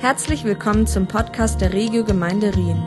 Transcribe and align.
Herzlich 0.00 0.44
willkommen 0.44 0.86
zum 0.86 1.08
Podcast 1.08 1.60
der 1.60 1.72
Regio 1.72 2.04
Gemeinde 2.04 2.54
Rien. 2.54 2.80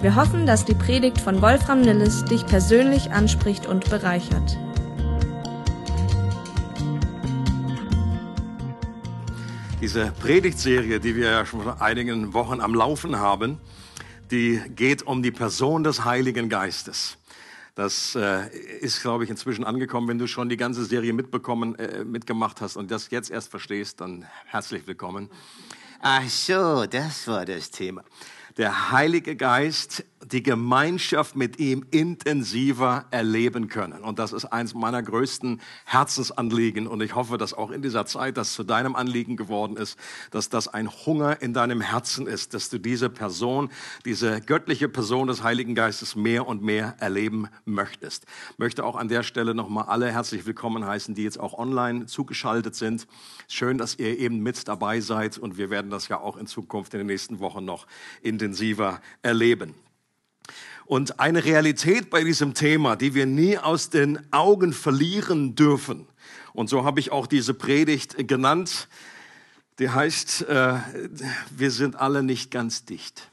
Wir 0.00 0.16
hoffen, 0.16 0.46
dass 0.46 0.64
die 0.64 0.74
Predigt 0.74 1.20
von 1.20 1.40
Wolfram 1.40 1.80
Nilles 1.80 2.24
dich 2.24 2.44
persönlich 2.44 3.12
anspricht 3.12 3.66
und 3.66 3.88
bereichert. 3.88 4.58
Diese 9.80 10.10
Predigtserie, 10.20 10.98
die 10.98 11.14
wir 11.14 11.30
ja 11.30 11.46
schon 11.46 11.62
vor 11.62 11.80
einigen 11.80 12.34
Wochen 12.34 12.60
am 12.60 12.74
Laufen 12.74 13.20
haben, 13.20 13.60
die 14.32 14.60
geht 14.74 15.06
um 15.06 15.22
die 15.22 15.30
Person 15.30 15.84
des 15.84 16.04
Heiligen 16.04 16.48
Geistes. 16.48 17.16
Das 17.76 18.16
äh, 18.16 18.48
ist, 18.80 19.02
glaube 19.02 19.22
ich, 19.22 19.30
inzwischen 19.30 19.64
angekommen. 19.64 20.08
Wenn 20.08 20.18
du 20.18 20.26
schon 20.26 20.48
die 20.48 20.56
ganze 20.56 20.84
Serie 20.84 21.12
mitbekommen, 21.12 21.76
äh, 21.76 22.04
mitgemacht 22.04 22.60
hast 22.60 22.76
und 22.76 22.90
das 22.90 23.10
jetzt 23.10 23.30
erst 23.30 23.52
verstehst, 23.52 24.00
dann 24.00 24.26
herzlich 24.46 24.84
willkommen. 24.88 25.30
Ach 26.06 26.28
so, 26.28 26.84
das 26.84 27.26
war 27.28 27.46
das 27.46 27.70
Thema. 27.70 28.04
Der 28.58 28.92
Heilige 28.92 29.36
Geist 29.36 30.04
die 30.30 30.42
Gemeinschaft 30.42 31.36
mit 31.36 31.58
ihm 31.58 31.84
intensiver 31.90 33.04
erleben 33.10 33.68
können. 33.68 34.02
Und 34.02 34.18
das 34.18 34.32
ist 34.32 34.46
eins 34.46 34.74
meiner 34.74 35.02
größten 35.02 35.60
Herzensanliegen. 35.84 36.86
Und 36.86 37.02
ich 37.02 37.14
hoffe, 37.14 37.38
dass 37.38 37.54
auch 37.54 37.70
in 37.70 37.82
dieser 37.82 38.06
Zeit 38.06 38.36
das 38.36 38.54
zu 38.54 38.64
deinem 38.64 38.96
Anliegen 38.96 39.36
geworden 39.36 39.76
ist, 39.76 39.98
dass 40.30 40.48
das 40.48 40.68
ein 40.68 40.88
Hunger 40.90 41.42
in 41.42 41.52
deinem 41.52 41.80
Herzen 41.80 42.26
ist, 42.26 42.54
dass 42.54 42.70
du 42.70 42.78
diese 42.78 43.10
Person, 43.10 43.70
diese 44.04 44.40
göttliche 44.40 44.88
Person 44.88 45.28
des 45.28 45.42
Heiligen 45.42 45.74
Geistes 45.74 46.16
mehr 46.16 46.46
und 46.46 46.62
mehr 46.62 46.96
erleben 46.98 47.48
möchtest. 47.64 48.24
Ich 48.52 48.58
möchte 48.58 48.84
auch 48.84 48.96
an 48.96 49.08
der 49.08 49.22
Stelle 49.22 49.54
nochmal 49.54 49.84
alle 49.84 50.10
herzlich 50.10 50.46
willkommen 50.46 50.86
heißen, 50.86 51.14
die 51.14 51.24
jetzt 51.24 51.38
auch 51.38 51.58
online 51.58 52.06
zugeschaltet 52.06 52.74
sind. 52.74 53.06
Schön, 53.48 53.78
dass 53.78 53.98
ihr 53.98 54.18
eben 54.18 54.40
mit 54.40 54.66
dabei 54.68 55.00
seid. 55.00 55.38
Und 55.38 55.58
wir 55.58 55.70
werden 55.70 55.90
das 55.90 56.08
ja 56.08 56.18
auch 56.18 56.36
in 56.36 56.46
Zukunft 56.46 56.94
in 56.94 56.98
den 56.98 57.06
nächsten 57.06 57.40
Wochen 57.40 57.64
noch 57.64 57.86
intensiver 58.22 59.00
erleben. 59.22 59.74
Und 60.86 61.18
eine 61.18 61.44
Realität 61.44 62.10
bei 62.10 62.24
diesem 62.24 62.54
Thema, 62.54 62.96
die 62.96 63.14
wir 63.14 63.26
nie 63.26 63.56
aus 63.58 63.90
den 63.90 64.20
Augen 64.32 64.72
verlieren 64.72 65.54
dürfen. 65.54 66.06
Und 66.52 66.68
so 66.68 66.84
habe 66.84 67.00
ich 67.00 67.10
auch 67.10 67.26
diese 67.26 67.54
Predigt 67.54 68.28
genannt. 68.28 68.88
Die 69.78 69.90
heißt, 69.90 70.42
äh, 70.42 70.74
wir 71.50 71.70
sind 71.70 71.96
alle 71.96 72.22
nicht 72.22 72.50
ganz 72.50 72.84
dicht. 72.84 73.28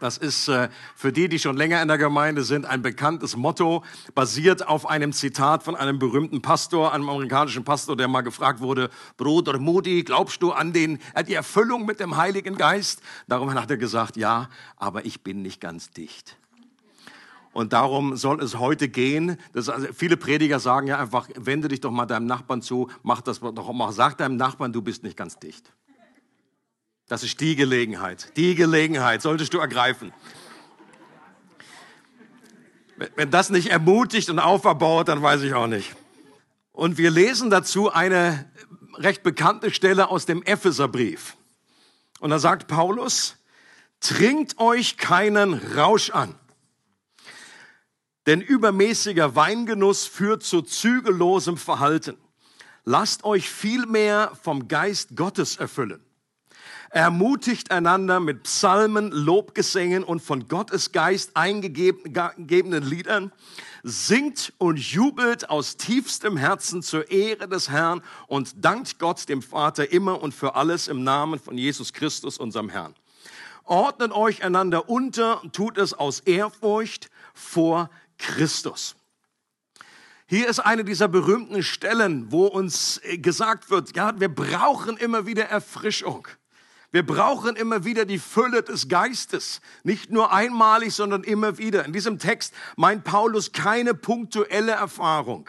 Das 0.00 0.16
ist 0.16 0.48
äh, 0.48 0.70
für 0.96 1.12
die, 1.12 1.28
die 1.28 1.38
schon 1.38 1.56
länger 1.56 1.80
in 1.82 1.88
der 1.88 1.98
Gemeinde 1.98 2.42
sind, 2.42 2.64
ein 2.64 2.80
bekanntes 2.80 3.36
Motto, 3.36 3.84
basiert 4.14 4.66
auf 4.66 4.88
einem 4.88 5.12
Zitat 5.12 5.62
von 5.62 5.76
einem 5.76 5.98
berühmten 5.98 6.40
Pastor, 6.40 6.92
einem 6.92 7.08
amerikanischen 7.08 7.64
Pastor, 7.64 7.96
der 7.96 8.08
mal 8.08 8.22
gefragt 8.22 8.60
wurde, 8.60 8.88
Bruder 9.18 9.58
Moody, 9.58 10.02
glaubst 10.02 10.42
du 10.42 10.52
an 10.52 10.72
den, 10.72 10.98
die 11.28 11.34
Erfüllung 11.34 11.84
mit 11.84 12.00
dem 12.00 12.16
Heiligen 12.16 12.56
Geist? 12.56 13.02
Darum 13.28 13.52
hat 13.52 13.70
er 13.70 13.76
gesagt, 13.76 14.16
ja, 14.16 14.48
aber 14.76 15.04
ich 15.04 15.22
bin 15.22 15.42
nicht 15.42 15.60
ganz 15.60 15.90
dicht. 15.90 16.38
Und 17.52 17.72
darum 17.72 18.16
soll 18.16 18.42
es 18.42 18.58
heute 18.58 18.88
gehen. 18.88 19.36
Also 19.54 19.72
viele 19.92 20.16
Prediger 20.16 20.60
sagen 20.60 20.86
ja 20.86 20.98
einfach, 20.98 21.28
wende 21.34 21.68
dich 21.68 21.80
doch 21.80 21.90
mal 21.90 22.06
deinem 22.06 22.26
Nachbarn 22.26 22.62
zu, 22.62 22.88
mach 23.02 23.20
das 23.20 23.40
doch 23.40 23.72
mal, 23.72 23.92
sag 23.92 24.16
deinem 24.16 24.36
Nachbarn, 24.36 24.72
du 24.72 24.80
bist 24.80 25.02
nicht 25.02 25.16
ganz 25.16 25.38
dicht. 25.38 25.72
Das 27.10 27.24
ist 27.24 27.40
die 27.40 27.56
Gelegenheit. 27.56 28.30
Die 28.36 28.54
Gelegenheit 28.54 29.20
solltest 29.20 29.52
du 29.52 29.58
ergreifen. 29.58 30.12
Wenn 33.16 33.32
das 33.32 33.50
nicht 33.50 33.66
ermutigt 33.66 34.30
und 34.30 34.38
auferbaut, 34.38 35.08
dann 35.08 35.20
weiß 35.20 35.42
ich 35.42 35.52
auch 35.54 35.66
nicht. 35.66 35.96
Und 36.70 36.98
wir 36.98 37.10
lesen 37.10 37.50
dazu 37.50 37.92
eine 37.92 38.48
recht 38.94 39.24
bekannte 39.24 39.72
Stelle 39.72 40.08
aus 40.08 40.24
dem 40.24 40.44
Epheserbrief. 40.44 41.36
Und 42.20 42.30
da 42.30 42.38
sagt 42.38 42.68
Paulus, 42.68 43.34
trinkt 43.98 44.60
euch 44.60 44.96
keinen 44.96 45.54
Rausch 45.54 46.10
an. 46.10 46.36
Denn 48.26 48.40
übermäßiger 48.40 49.34
Weingenuss 49.34 50.06
führt 50.06 50.44
zu 50.44 50.62
zügellosem 50.62 51.56
Verhalten. 51.56 52.16
Lasst 52.84 53.24
euch 53.24 53.50
vielmehr 53.50 54.30
vom 54.44 54.68
Geist 54.68 55.16
Gottes 55.16 55.56
erfüllen 55.56 56.04
ermutigt 56.90 57.70
einander 57.70 58.18
mit 58.18 58.42
Psalmen, 58.42 59.12
Lobgesängen 59.12 60.02
und 60.02 60.20
von 60.20 60.48
Gottes 60.48 60.92
Geist 60.92 61.36
eingegebenen 61.36 62.82
Liedern, 62.82 63.32
singt 63.82 64.52
und 64.58 64.78
jubelt 64.78 65.48
aus 65.48 65.76
tiefstem 65.76 66.36
Herzen 66.36 66.82
zur 66.82 67.10
Ehre 67.10 67.48
des 67.48 67.70
Herrn 67.70 68.02
und 68.26 68.64
dankt 68.64 68.98
Gott 68.98 69.28
dem 69.28 69.40
Vater 69.40 69.90
immer 69.90 70.20
und 70.20 70.34
für 70.34 70.56
alles 70.56 70.88
im 70.88 71.04
Namen 71.04 71.38
von 71.38 71.56
Jesus 71.56 71.92
Christus, 71.92 72.38
unserem 72.38 72.68
Herrn. 72.68 72.94
Ordnet 73.64 74.12
euch 74.12 74.42
einander 74.42 74.88
unter 74.88 75.42
und 75.42 75.54
tut 75.54 75.78
es 75.78 75.94
aus 75.94 76.20
Ehrfurcht 76.20 77.08
vor 77.32 77.88
Christus. 78.18 78.96
Hier 80.26 80.48
ist 80.48 80.58
eine 80.60 80.84
dieser 80.84 81.08
berühmten 81.08 81.62
Stellen, 81.62 82.30
wo 82.30 82.46
uns 82.46 83.00
gesagt 83.18 83.70
wird, 83.70 83.96
ja, 83.96 84.18
wir 84.18 84.28
brauchen 84.28 84.96
immer 84.96 85.26
wieder 85.26 85.44
Erfrischung. 85.44 86.26
Wir 86.92 87.06
brauchen 87.06 87.54
immer 87.54 87.84
wieder 87.84 88.04
die 88.04 88.18
Fülle 88.18 88.62
des 88.62 88.88
Geistes. 88.88 89.60
Nicht 89.84 90.10
nur 90.10 90.32
einmalig, 90.32 90.92
sondern 90.92 91.22
immer 91.22 91.56
wieder. 91.56 91.84
In 91.84 91.92
diesem 91.92 92.18
Text 92.18 92.52
meint 92.76 93.04
Paulus 93.04 93.52
keine 93.52 93.94
punktuelle 93.94 94.72
Erfahrung. 94.72 95.48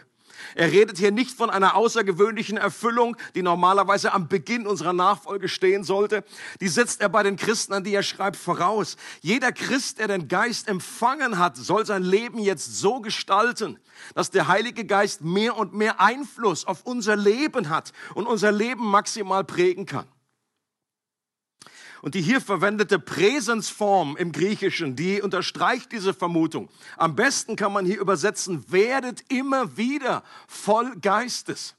Er 0.54 0.70
redet 0.70 0.98
hier 0.98 1.10
nicht 1.10 1.36
von 1.36 1.50
einer 1.50 1.74
außergewöhnlichen 1.74 2.56
Erfüllung, 2.56 3.16
die 3.34 3.42
normalerweise 3.42 4.12
am 4.12 4.28
Beginn 4.28 4.66
unserer 4.66 4.92
Nachfolge 4.92 5.48
stehen 5.48 5.84
sollte. 5.84 6.24
Die 6.60 6.68
setzt 6.68 7.00
er 7.00 7.08
bei 7.08 7.22
den 7.22 7.36
Christen, 7.36 7.72
an 7.72 7.84
die 7.84 7.94
er 7.94 8.02
schreibt, 8.02 8.36
voraus. 8.36 8.96
Jeder 9.20 9.52
Christ, 9.52 9.98
der 9.98 10.08
den 10.08 10.28
Geist 10.28 10.68
empfangen 10.68 11.38
hat, 11.38 11.56
soll 11.56 11.86
sein 11.86 12.02
Leben 12.02 12.38
jetzt 12.38 12.76
so 12.76 13.00
gestalten, 13.00 13.78
dass 14.14 14.30
der 14.30 14.48
Heilige 14.48 14.84
Geist 14.84 15.22
mehr 15.22 15.56
und 15.56 15.74
mehr 15.74 16.00
Einfluss 16.00 16.66
auf 16.66 16.82
unser 16.84 17.16
Leben 17.16 17.68
hat 17.68 17.92
und 18.14 18.26
unser 18.26 18.52
Leben 18.52 18.86
maximal 18.86 19.44
prägen 19.44 19.86
kann. 19.86 20.06
Und 22.02 22.16
die 22.16 22.20
hier 22.20 22.40
verwendete 22.40 22.98
Präsensform 22.98 24.16
im 24.16 24.32
Griechischen, 24.32 24.96
die 24.96 25.22
unterstreicht 25.22 25.92
diese 25.92 26.12
Vermutung. 26.12 26.68
Am 26.96 27.14
besten 27.14 27.54
kann 27.54 27.72
man 27.72 27.86
hier 27.86 28.00
übersetzen, 28.00 28.64
werdet 28.70 29.24
immer 29.30 29.76
wieder 29.76 30.24
voll 30.48 30.96
Geistes. 31.00 31.76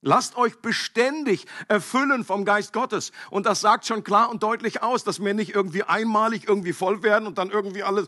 Lasst 0.00 0.36
euch 0.36 0.60
beständig 0.60 1.46
erfüllen 1.66 2.24
vom 2.24 2.44
Geist 2.44 2.72
Gottes. 2.72 3.10
Und 3.30 3.46
das 3.46 3.60
sagt 3.60 3.84
schon 3.84 4.04
klar 4.04 4.30
und 4.30 4.44
deutlich 4.44 4.82
aus, 4.82 5.02
dass 5.02 5.18
wir 5.18 5.34
nicht 5.34 5.54
irgendwie 5.54 5.82
einmalig 5.82 6.46
irgendwie 6.46 6.72
voll 6.72 7.02
werden 7.02 7.26
und 7.26 7.36
dann 7.36 7.50
irgendwie 7.50 7.82
alles, 7.82 8.06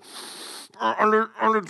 alle, 0.79 1.31
alle, 1.41 1.63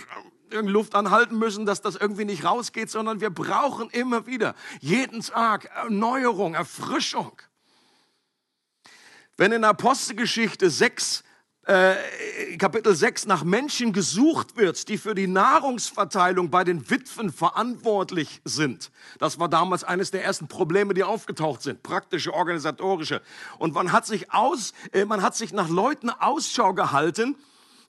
Luft 0.51 0.93
anhalten 0.93 1.39
müssen, 1.39 1.65
dass 1.65 1.81
das 1.81 1.95
irgendwie 1.95 2.25
nicht 2.25 2.45
rausgeht, 2.45 2.91
sondern 2.91 3.19
wir 3.19 3.31
brauchen 3.31 3.89
immer 3.89 4.27
wieder 4.27 4.53
jeden 4.79 5.21
Tag 5.21 5.65
Erneuerung, 5.75 6.53
Erfrischung. 6.53 7.41
Wenn 9.37 9.51
in 9.51 9.63
Apostelgeschichte 9.63 10.71
6, 10.71 11.23
äh, 11.67 12.57
Kapitel 12.57 12.95
6 12.95 13.27
nach 13.27 13.43
Menschen 13.43 13.93
gesucht 13.93 14.57
wird, 14.57 14.89
die 14.89 14.97
für 14.97 15.13
die 15.13 15.27
Nahrungsverteilung 15.27 16.49
bei 16.49 16.63
den 16.63 16.89
Witwen 16.89 17.31
verantwortlich 17.31 18.41
sind. 18.45 18.89
Das 19.19 19.37
war 19.37 19.47
damals 19.47 19.83
eines 19.83 20.09
der 20.09 20.23
ersten 20.23 20.47
Probleme, 20.47 20.95
die 20.95 21.03
aufgetaucht 21.03 21.61
sind, 21.61 21.83
praktische, 21.83 22.33
organisatorische. 22.33 23.21
Und 23.59 23.75
man 23.75 23.91
hat 23.91 24.07
sich 24.07 24.33
aus, 24.33 24.73
äh, 24.91 25.05
man 25.05 25.21
hat 25.21 25.35
sich 25.35 25.53
nach 25.53 25.69
Leuten 25.69 26.09
Ausschau 26.09 26.73
gehalten, 26.73 27.35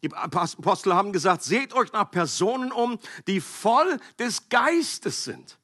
die 0.02 0.12
Apostel 0.12 0.94
haben 0.94 1.12
gesagt, 1.12 1.42
seht 1.42 1.72
euch 1.72 1.92
nach 1.92 2.10
Personen 2.10 2.72
um, 2.72 2.98
die 3.26 3.40
voll 3.40 3.98
des 4.18 4.48
Geistes 4.48 5.24
sind. 5.24 5.58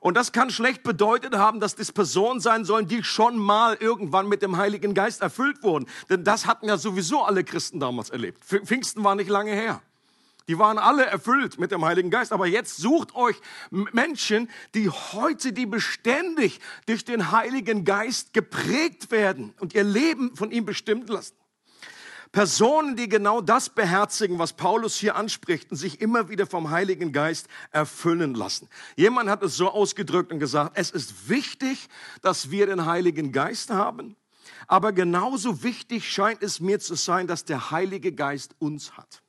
Und 0.00 0.16
das 0.16 0.32
kann 0.32 0.50
schlecht 0.50 0.82
bedeutet 0.82 1.36
haben, 1.36 1.60
dass 1.60 1.76
das 1.76 1.92
Personen 1.92 2.40
sein 2.40 2.64
sollen, 2.64 2.88
die 2.88 3.04
schon 3.04 3.36
mal 3.36 3.76
irgendwann 3.78 4.28
mit 4.28 4.40
dem 4.42 4.56
Heiligen 4.56 4.94
Geist 4.94 5.20
erfüllt 5.20 5.62
wurden. 5.62 5.86
Denn 6.08 6.24
das 6.24 6.46
hatten 6.46 6.66
ja 6.66 6.78
sowieso 6.78 7.22
alle 7.22 7.44
Christen 7.44 7.80
damals 7.80 8.08
erlebt. 8.08 8.42
Pfingsten 8.44 9.04
war 9.04 9.14
nicht 9.14 9.28
lange 9.28 9.52
her. 9.52 9.82
Die 10.48 10.58
waren 10.58 10.78
alle 10.78 11.04
erfüllt 11.04 11.60
mit 11.60 11.70
dem 11.70 11.84
Heiligen 11.84 12.10
Geist. 12.10 12.32
Aber 12.32 12.46
jetzt 12.46 12.78
sucht 12.78 13.14
euch 13.14 13.36
Menschen, 13.70 14.50
die 14.74 14.88
heute, 14.88 15.52
die 15.52 15.66
beständig 15.66 16.60
durch 16.86 17.04
den 17.04 17.30
Heiligen 17.30 17.84
Geist 17.84 18.32
geprägt 18.32 19.10
werden 19.10 19.54
und 19.60 19.74
ihr 19.74 19.84
Leben 19.84 20.34
von 20.34 20.50
ihm 20.50 20.64
bestimmt 20.64 21.08
lassen. 21.10 21.39
Personen, 22.32 22.94
die 22.94 23.08
genau 23.08 23.40
das 23.40 23.68
beherzigen, 23.68 24.38
was 24.38 24.52
Paulus 24.52 24.96
hier 24.96 25.16
anspricht 25.16 25.70
und 25.70 25.76
sich 25.76 26.00
immer 26.00 26.28
wieder 26.28 26.46
vom 26.46 26.70
Heiligen 26.70 27.12
Geist 27.12 27.48
erfüllen 27.72 28.34
lassen. 28.34 28.68
Jemand 28.94 29.28
hat 29.28 29.42
es 29.42 29.56
so 29.56 29.68
ausgedrückt 29.70 30.32
und 30.32 30.38
gesagt, 30.38 30.72
es 30.74 30.90
ist 30.90 31.28
wichtig, 31.28 31.88
dass 32.22 32.50
wir 32.52 32.66
den 32.66 32.86
Heiligen 32.86 33.32
Geist 33.32 33.70
haben, 33.70 34.14
aber 34.68 34.92
genauso 34.92 35.64
wichtig 35.64 36.08
scheint 36.08 36.42
es 36.42 36.60
mir 36.60 36.78
zu 36.78 36.94
sein, 36.94 37.26
dass 37.26 37.44
der 37.44 37.72
Heilige 37.72 38.12
Geist 38.12 38.54
uns 38.60 38.96
hat. 38.96 39.22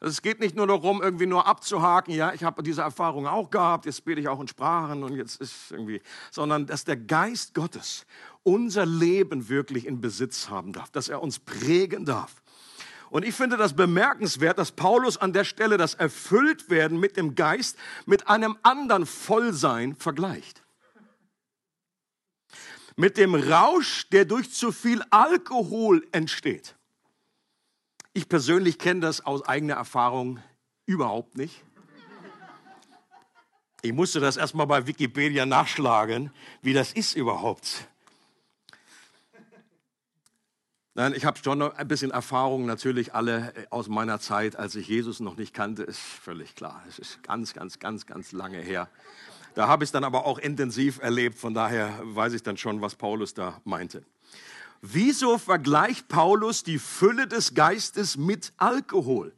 Es 0.00 0.22
geht 0.22 0.38
nicht 0.38 0.54
nur 0.54 0.68
darum, 0.68 1.02
irgendwie 1.02 1.26
nur 1.26 1.46
abzuhaken, 1.46 2.14
ja, 2.14 2.32
ich 2.32 2.44
habe 2.44 2.62
diese 2.62 2.82
Erfahrung 2.82 3.26
auch 3.26 3.50
gehabt, 3.50 3.84
jetzt 3.84 4.04
bete 4.04 4.20
ich 4.20 4.28
auch 4.28 4.40
in 4.40 4.46
Sprachen 4.46 5.02
und 5.02 5.16
jetzt 5.16 5.40
ist 5.40 5.72
irgendwie, 5.72 6.00
sondern 6.30 6.66
dass 6.66 6.84
der 6.84 6.96
Geist 6.96 7.52
Gottes 7.52 8.06
unser 8.42 8.86
Leben 8.86 9.48
wirklich 9.48 9.86
in 9.86 10.00
Besitz 10.00 10.48
haben 10.48 10.72
darf, 10.72 10.90
dass 10.90 11.08
er 11.08 11.22
uns 11.22 11.38
prägen 11.38 12.04
darf. 12.04 12.42
Und 13.10 13.24
ich 13.24 13.34
finde 13.34 13.56
das 13.56 13.74
bemerkenswert, 13.74 14.58
dass 14.58 14.72
Paulus 14.72 15.16
an 15.16 15.32
der 15.32 15.44
Stelle 15.44 15.76
das 15.76 15.94
Erfülltwerden 15.94 16.98
mit 17.00 17.16
dem 17.16 17.34
Geist 17.34 17.78
mit 18.06 18.28
einem 18.28 18.58
anderen 18.62 19.06
Vollsein 19.06 19.94
vergleicht. 19.94 20.62
Mit 22.96 23.16
dem 23.16 23.34
Rausch, 23.34 24.08
der 24.10 24.24
durch 24.24 24.52
zu 24.52 24.72
viel 24.72 25.02
Alkohol 25.10 26.06
entsteht. 26.12 26.76
Ich 28.12 28.28
persönlich 28.28 28.78
kenne 28.78 29.00
das 29.00 29.24
aus 29.24 29.42
eigener 29.46 29.74
Erfahrung 29.74 30.40
überhaupt 30.84 31.36
nicht. 31.36 31.64
Ich 33.82 33.92
musste 33.92 34.18
das 34.18 34.36
erstmal 34.36 34.66
bei 34.66 34.88
Wikipedia 34.88 35.46
nachschlagen, 35.46 36.32
wie 36.62 36.72
das 36.72 36.92
ist 36.92 37.14
überhaupt. 37.14 37.88
Nein, 40.98 41.14
ich 41.14 41.24
habe 41.24 41.38
schon 41.40 41.62
ein 41.62 41.86
bisschen 41.86 42.10
Erfahrung, 42.10 42.66
natürlich 42.66 43.14
alle 43.14 43.52
äh, 43.54 43.66
aus 43.70 43.86
meiner 43.86 44.18
Zeit, 44.18 44.56
als 44.56 44.74
ich 44.74 44.88
Jesus 44.88 45.20
noch 45.20 45.36
nicht 45.36 45.54
kannte, 45.54 45.84
ist 45.84 46.00
völlig 46.00 46.56
klar. 46.56 46.82
Es 46.88 46.98
ist 46.98 47.22
ganz, 47.22 47.54
ganz, 47.54 47.78
ganz, 47.78 48.04
ganz 48.04 48.32
lange 48.32 48.58
her. 48.58 48.88
Da 49.54 49.68
habe 49.68 49.84
ich 49.84 49.88
es 49.90 49.92
dann 49.92 50.02
aber 50.02 50.26
auch 50.26 50.40
intensiv 50.40 50.98
erlebt, 51.00 51.38
von 51.38 51.54
daher 51.54 52.00
weiß 52.02 52.32
ich 52.32 52.42
dann 52.42 52.56
schon, 52.56 52.80
was 52.80 52.96
Paulus 52.96 53.32
da 53.32 53.60
meinte. 53.62 54.02
Wieso 54.82 55.38
vergleicht 55.38 56.08
Paulus 56.08 56.64
die 56.64 56.80
Fülle 56.80 57.28
des 57.28 57.54
Geistes 57.54 58.16
mit 58.16 58.52
Alkohol? 58.56 59.32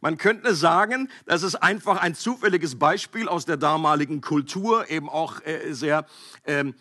Man 0.00 0.16
könnte 0.16 0.54
sagen, 0.54 1.10
das 1.26 1.42
ist 1.42 1.56
einfach 1.56 2.00
ein 2.00 2.14
zufälliges 2.14 2.78
Beispiel 2.78 3.28
aus 3.28 3.46
der 3.46 3.56
damaligen 3.56 4.20
Kultur, 4.20 4.88
eben 4.88 5.08
auch 5.08 5.44
äh, 5.44 5.72
sehr 5.72 6.06
ähm, 6.44 6.68
äh, 6.68 6.72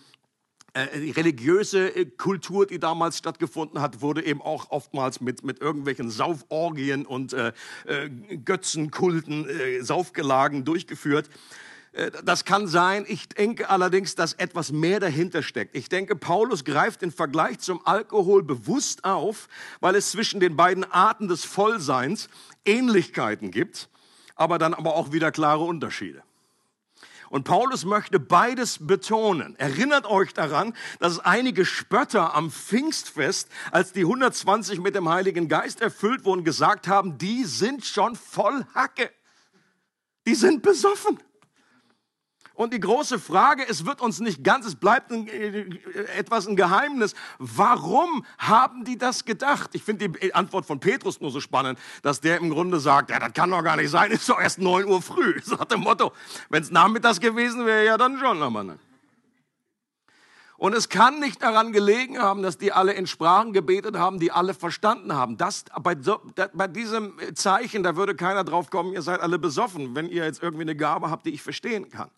die 0.87 1.11
religiöse 1.11 1.95
äh, 1.95 2.05
Kultur, 2.05 2.65
die 2.65 2.79
damals 2.79 3.17
stattgefunden 3.17 3.81
hat, 3.81 4.01
wurde 4.01 4.23
eben 4.23 4.41
auch 4.41 4.71
oftmals 4.71 5.21
mit, 5.21 5.43
mit 5.43 5.61
irgendwelchen 5.61 6.09
Sauforgien 6.09 7.05
und 7.05 7.33
äh, 7.33 7.53
äh, 7.85 8.09
Götzenkulten, 8.37 9.47
äh, 9.47 9.81
Saufgelagen 9.81 10.65
durchgeführt. 10.65 11.29
Äh, 11.91 12.11
das 12.23 12.45
kann 12.45 12.67
sein. 12.67 13.05
Ich 13.07 13.29
denke 13.29 13.69
allerdings, 13.69 14.15
dass 14.15 14.33
etwas 14.33 14.71
mehr 14.71 14.99
dahinter 14.99 15.43
steckt. 15.43 15.75
Ich 15.75 15.89
denke, 15.89 16.15
Paulus 16.15 16.63
greift 16.63 17.01
den 17.01 17.11
Vergleich 17.11 17.59
zum 17.59 17.85
Alkohol 17.85 18.43
bewusst 18.43 19.03
auf, 19.03 19.47
weil 19.79 19.95
es 19.95 20.11
zwischen 20.11 20.39
den 20.39 20.55
beiden 20.55 20.83
Arten 20.83 21.27
des 21.27 21.45
Vollseins 21.45 22.29
Ähnlichkeiten 22.65 23.51
gibt, 23.51 23.89
aber 24.35 24.57
dann 24.57 24.73
aber 24.73 24.95
auch 24.95 25.11
wieder 25.11 25.31
klare 25.31 25.63
Unterschiede. 25.63 26.23
Und 27.29 27.43
Paulus 27.43 27.85
möchte 27.85 28.19
beides 28.19 28.85
betonen. 28.85 29.55
Erinnert 29.57 30.05
euch 30.05 30.33
daran, 30.33 30.73
dass 30.99 31.19
einige 31.19 31.65
Spötter 31.65 32.33
am 32.35 32.51
Pfingstfest, 32.51 33.49
als 33.71 33.93
die 33.93 34.01
120 34.01 34.79
mit 34.79 34.95
dem 34.95 35.09
Heiligen 35.09 35.47
Geist 35.47 35.81
erfüllt 35.81 36.25
wurden, 36.25 36.43
gesagt 36.43 36.87
haben, 36.87 37.17
die 37.17 37.43
sind 37.43 37.85
schon 37.85 38.15
voll 38.15 38.65
Hacke. 38.73 39.11
Die 40.25 40.35
sind 40.35 40.61
besoffen. 40.61 41.19
Und 42.59 42.73
die 42.73 42.81
große 42.81 43.19
Frage, 43.19 43.65
es 43.69 43.85
wird 43.85 44.01
uns 44.01 44.19
nicht 44.19 44.43
ganz, 44.43 44.65
es 44.65 44.75
bleibt 44.75 45.13
ein, 45.13 45.29
äh, 45.29 45.63
etwas 46.17 46.45
ein 46.45 46.57
Geheimnis. 46.57 47.15
Warum 47.37 48.25
haben 48.37 48.83
die 48.83 48.97
das 48.97 49.23
gedacht? 49.23 49.69
Ich 49.75 49.83
finde 49.83 50.09
die 50.09 50.35
Antwort 50.35 50.65
von 50.65 50.77
Petrus 50.77 51.21
nur 51.21 51.31
so 51.31 51.39
spannend, 51.39 51.79
dass 52.01 52.19
der 52.19 52.35
im 52.35 52.49
Grunde 52.49 52.81
sagt, 52.81 53.11
ja, 53.11 53.19
das 53.19 53.31
kann 53.31 53.49
doch 53.49 53.63
gar 53.63 53.77
nicht 53.77 53.89
sein, 53.89 54.11
ist 54.11 54.27
doch 54.27 54.41
erst 54.41 54.59
neun 54.59 54.89
Uhr 54.89 55.01
früh. 55.01 55.39
So 55.41 55.57
hat 55.57 55.71
dem 55.71 55.79
Motto, 55.79 56.11
wenn 56.49 56.61
es 56.61 56.69
nachmittags 56.69 57.21
gewesen 57.21 57.65
wäre, 57.65 57.85
ja 57.85 57.97
dann 57.97 58.19
schon, 58.19 58.43
aber 58.43 58.61
ne. 58.65 58.77
Und 60.57 60.75
es 60.75 60.89
kann 60.89 61.21
nicht 61.21 61.41
daran 61.41 61.71
gelegen 61.71 62.19
haben, 62.19 62.41
dass 62.41 62.57
die 62.57 62.73
alle 62.73 62.91
in 62.91 63.07
Sprachen 63.07 63.53
gebetet 63.53 63.95
haben, 63.95 64.19
die 64.19 64.33
alle 64.33 64.53
verstanden 64.53 65.13
haben. 65.13 65.37
Das, 65.37 65.63
bei, 65.81 65.95
bei 65.95 66.67
diesem 66.67 67.13
Zeichen, 67.35 67.83
da 67.83 67.95
würde 67.95 68.15
keiner 68.15 68.43
drauf 68.43 68.69
kommen, 68.69 68.91
ihr 68.91 69.01
seid 69.01 69.21
alle 69.21 69.39
besoffen, 69.39 69.95
wenn 69.95 70.09
ihr 70.09 70.25
jetzt 70.25 70.43
irgendwie 70.43 70.63
eine 70.63 70.75
Gabe 70.75 71.09
habt, 71.09 71.25
die 71.25 71.29
ich 71.29 71.41
verstehen 71.41 71.89
kann. 71.89 72.11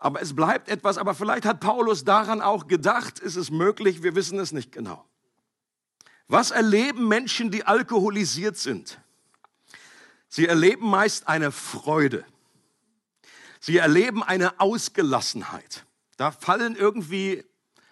Aber 0.00 0.22
es 0.22 0.34
bleibt 0.34 0.70
etwas, 0.70 0.96
aber 0.96 1.14
vielleicht 1.14 1.44
hat 1.44 1.60
Paulus 1.60 2.04
daran 2.04 2.40
auch 2.40 2.66
gedacht, 2.66 3.18
ist 3.18 3.36
es 3.36 3.50
möglich, 3.50 4.02
wir 4.02 4.14
wissen 4.14 4.38
es 4.38 4.50
nicht 4.50 4.72
genau. 4.72 5.04
Was 6.26 6.50
erleben 6.50 7.06
Menschen, 7.06 7.50
die 7.50 7.66
alkoholisiert 7.66 8.56
sind? 8.56 8.98
Sie 10.28 10.46
erleben 10.46 10.88
meist 10.88 11.28
eine 11.28 11.52
Freude. 11.52 12.24
Sie 13.60 13.76
erleben 13.76 14.22
eine 14.22 14.58
Ausgelassenheit. 14.58 15.84
Da 16.16 16.30
fallen 16.30 16.76
irgendwie 16.76 17.44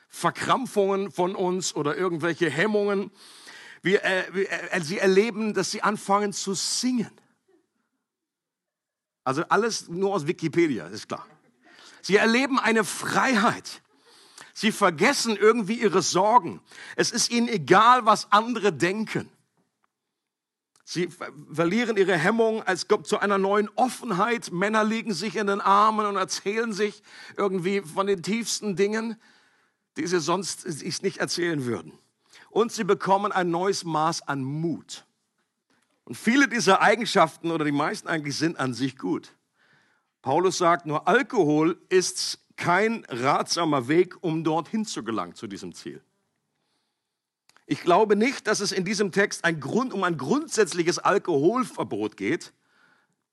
Verkrampfungen 0.09 1.11
von 1.11 1.35
uns 1.35 1.75
oder 1.75 1.95
irgendwelche 1.95 2.49
Hemmungen. 2.49 3.11
Wir, 3.83 4.03
äh, 4.03 4.45
äh, 4.45 4.81
sie 4.81 4.99
erleben, 4.99 5.53
dass 5.53 5.73
sie 5.73 5.83
anfangen 5.83 6.33
zu 6.33 6.55
singen. 6.55 7.11
Also 9.25 9.43
alles 9.51 9.89
nur 9.89 10.15
aus 10.15 10.27
Wikipedia, 10.27 10.87
ist 10.87 11.07
klar. 11.07 11.27
Sie 12.03 12.17
erleben 12.17 12.59
eine 12.59 12.85
Freiheit. 12.85 13.83
Sie 14.55 14.73
vergessen 14.73 15.37
irgendwie 15.37 15.81
ihre 15.81 16.03
Sorgen. 16.03 16.61
Es 16.97 17.13
ist 17.13 17.31
ihnen 17.31 17.49
egal, 17.49 18.07
was 18.07 18.33
andere 18.33 18.73
denken. 18.73 19.31
Sie 20.85 21.09
verlieren 21.53 21.99
ihre 21.99 22.17
Hemmung, 22.17 22.63
es 22.65 22.89
kommt 22.89 23.07
zu 23.07 23.19
einer 23.19 23.37
neuen 23.37 23.69
Offenheit. 23.77 24.51
Männer 24.51 24.85
liegen 24.85 25.13
sich 25.13 25.37
in 25.37 25.47
den 25.47 25.61
Armen 25.61 26.07
und 26.07 26.17
erzählen 26.17 26.73
sich 26.73 27.03
irgendwie 27.37 27.83
von 27.83 28.07
den 28.07 28.23
tiefsten 28.23 28.75
Dingen, 28.75 29.21
die 29.99 30.07
sie 30.07 30.19
sonst 30.19 30.67
nicht 31.03 31.19
erzählen 31.19 31.67
würden. 31.67 31.93
Und 32.49 32.73
sie 32.73 32.85
bekommen 32.85 33.33
ein 33.33 33.51
neues 33.51 33.85
Maß 33.85 34.27
an 34.27 34.43
Mut. 34.43 35.05
Und 36.05 36.17
viele 36.17 36.49
dieser 36.49 36.81
Eigenschaften 36.81 37.51
oder 37.51 37.67
die 37.67 37.71
meisten 37.71 38.09
eigentlich 38.09 38.39
sind 38.39 38.59
an 38.59 38.73
sich 38.73 38.97
gut. 38.97 39.35
Paulus 40.29 40.59
sagt, 40.59 40.85
nur 40.85 41.09
Alkohol 41.09 41.81
ist 41.89 42.39
kein 42.57 43.07
ratsamer 43.09 43.89
Weg, 43.89 44.23
um 44.23 44.45
dorthin 44.45 44.85
zu 44.85 45.03
gelangen, 45.03 45.35
zu 45.35 45.47
diesem 45.47 45.73
Ziel. 45.73 46.03
Ich 47.65 47.81
glaube 47.81 48.15
nicht, 48.15 48.47
dass 48.47 48.61
es 48.61 48.71
in 48.71 48.85
diesem 48.85 49.11
Text 49.11 49.47
ein 49.47 49.59
Grund, 49.59 49.95
um 49.95 50.05
ein 50.05 50.19
grundsätzliches 50.19 50.99
Alkoholverbot 50.99 52.19
geht. 52.19 52.53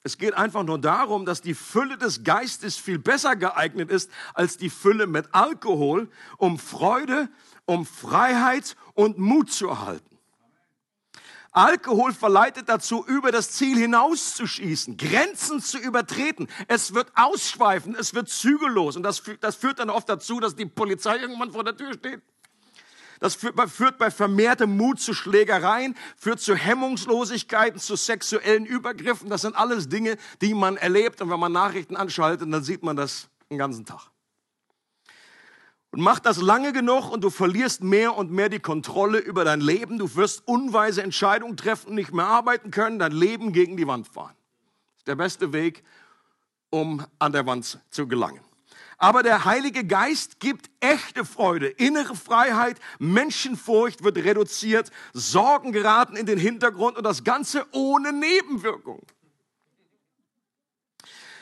Es 0.03 0.17
geht 0.17 0.35
einfach 0.35 0.63
nur 0.63 0.79
darum, 0.79 1.25
dass 1.25 1.41
die 1.41 1.53
Fülle 1.53 1.97
des 1.97 2.23
Geistes 2.23 2.77
viel 2.77 2.97
besser 2.97 3.35
geeignet 3.35 3.89
ist 3.89 4.09
als 4.33 4.55
die 4.55 4.69
Fülle 4.69 5.05
mit 5.05 5.35
Alkohol, 5.35 6.09
um 6.37 6.57
Freude, 6.57 7.27
um 7.65 7.85
Freiheit 7.85 8.77
und 8.93 9.17
Mut 9.17 9.51
zu 9.51 9.67
erhalten. 9.67 10.14
Alkohol 11.55 12.11
verleitet 12.13 12.67
dazu, 12.67 13.05
über 13.07 13.31
das 13.31 13.51
Ziel 13.51 13.77
hinauszuschießen, 13.77 14.97
Grenzen 14.97 15.61
zu 15.61 15.77
übertreten. 15.77 16.47
Es 16.67 16.93
wird 16.93 17.11
ausschweifen, 17.15 17.95
es 17.95 18.13
wird 18.13 18.27
zügellos. 18.27 18.97
Und 18.97 19.03
das, 19.03 19.23
das 19.39 19.55
führt 19.55 19.79
dann 19.79 19.89
oft 19.89 20.09
dazu, 20.09 20.41
dass 20.41 20.55
die 20.55 20.65
Polizei 20.65 21.17
irgendwann 21.17 21.53
vor 21.53 21.63
der 21.63 21.77
Tür 21.77 21.93
steht. 21.93 22.21
Das 23.21 23.35
führt, 23.35 23.57
führt 23.69 23.97
bei 23.97 24.11
vermehrtem 24.11 24.75
Mut 24.75 24.99
zu 24.99 25.13
Schlägereien, 25.13 25.95
führt 26.17 26.41
zu 26.41 26.55
Hemmungslosigkeiten, 26.55 27.79
zu 27.79 27.95
sexuellen 27.95 28.65
Übergriffen. 28.65 29.29
Das 29.29 29.41
sind 29.41 29.55
alles 29.55 29.87
Dinge, 29.87 30.17
die 30.41 30.53
man 30.53 30.75
erlebt. 30.75 31.21
Und 31.21 31.29
wenn 31.29 31.39
man 31.39 31.53
Nachrichten 31.53 31.95
anschaltet, 31.95 32.51
dann 32.51 32.63
sieht 32.65 32.83
man 32.83 32.97
das 32.97 33.29
den 33.49 33.57
ganzen 33.57 33.85
Tag. 33.85 34.11
Und 35.91 36.01
mach 36.01 36.19
das 36.19 36.41
lange 36.41 36.73
genug 36.73 37.09
und 37.09 37.23
du 37.23 37.29
verlierst 37.29 37.83
mehr 37.83 38.17
und 38.17 38.31
mehr 38.31 38.49
die 38.49 38.59
Kontrolle 38.59 39.19
über 39.19 39.45
dein 39.45 39.61
Leben. 39.61 39.97
Du 39.97 40.15
wirst 40.15 40.47
unweise 40.47 41.01
Entscheidungen 41.01 41.55
treffen, 41.55 41.95
nicht 41.95 42.13
mehr 42.13 42.25
arbeiten 42.25 42.71
können, 42.71 42.99
dein 42.99 43.13
Leben 43.13 43.53
gegen 43.53 43.77
die 43.77 43.87
Wand 43.87 44.07
fahren. 44.07 44.35
Das 44.35 44.97
ist 44.99 45.07
der 45.07 45.15
beste 45.15 45.53
Weg, 45.53 45.83
um 46.69 47.05
an 47.19 47.31
der 47.31 47.45
Wand 47.45 47.79
zu 47.89 48.07
gelangen. 48.07 48.41
Aber 48.97 49.23
der 49.23 49.45
Heilige 49.45 49.85
Geist 49.85 50.39
gibt 50.39 50.69
echte 50.79 51.25
Freude, 51.25 51.67
innere 51.67 52.15
Freiheit, 52.15 52.79
Menschenfurcht 52.99 54.03
wird 54.03 54.17
reduziert, 54.17 54.91
Sorgen 55.13 55.71
geraten 55.71 56.15
in 56.15 56.25
den 56.25 56.39
Hintergrund 56.39 56.97
und 56.97 57.03
das 57.03 57.23
Ganze 57.23 57.65
ohne 57.71 58.13
Nebenwirkung 58.13 59.05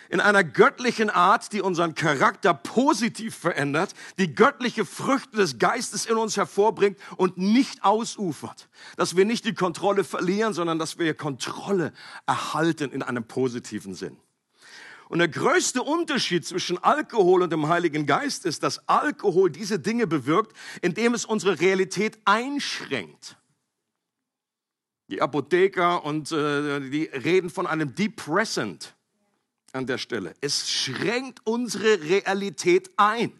in 0.10 0.20
einer 0.20 0.44
göttlichen 0.44 1.10
Art, 1.10 1.54
die 1.54 1.62
unseren 1.62 1.96
Charakter 1.96 2.54
positiv 2.54 3.36
verändert, 3.36 3.94
die 4.18 4.36
göttliche 4.36 4.86
Früchte 4.86 5.38
des 5.38 5.58
Geistes 5.60 6.06
in 6.06 6.18
uns 6.18 6.38
hervorbringt 6.38 6.98
und 7.18 7.38
nicht 7.38 7.84
ausufert. 7.84 8.70
Dass 8.98 9.16
wir 9.16 9.26
nicht 9.26 9.46
die 9.46 9.54
Kontrolle 9.54 10.04
verlieren, 10.04 10.54
sondern 10.54 10.80
dass 10.80 11.00
wir 11.00 11.14
Kontrolle 11.14 11.94
erhalten 12.26 12.92
in 12.92 13.02
einem 13.02 13.24
positiven 13.24 13.96
Sinn. 13.96 14.18
Und 15.10 15.20
der 15.20 15.28
größte 15.28 15.84
Unterschied 15.84 16.46
zwischen 16.46 16.78
Alkohol 16.78 17.44
und 17.44 17.52
dem 17.52 17.68
Heiligen 17.68 18.06
Geist 18.06 18.46
ist, 18.46 18.64
dass 18.64 18.88
Alkohol 18.88 19.52
diese 19.52 19.80
Dinge 19.80 20.08
bewirkt, 20.08 20.56
indem 20.82 21.14
es 21.14 21.26
unsere 21.26 21.60
Realität 21.60 22.18
einschränkt. 22.26 23.38
Die 25.10 25.22
Apotheker 25.22 26.04
und 26.04 26.32
äh, 26.32 26.80
die 26.90 27.04
reden 27.04 27.50
von 27.50 27.68
einem 27.68 27.94
Depressant 27.94 28.96
an 29.74 29.88
der 29.88 29.98
Stelle. 29.98 30.36
Es 30.40 30.70
schränkt 30.72 31.42
unsere 31.46 32.02
Realität 32.02 32.92
ein. 32.96 33.34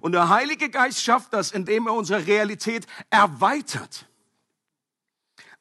Und 0.00 0.12
der 0.12 0.28
Heilige 0.28 0.70
Geist 0.70 1.02
schafft 1.02 1.32
das, 1.32 1.52
indem 1.52 1.86
er 1.86 1.94
unsere 1.94 2.26
Realität 2.26 2.86
erweitert. 3.10 4.06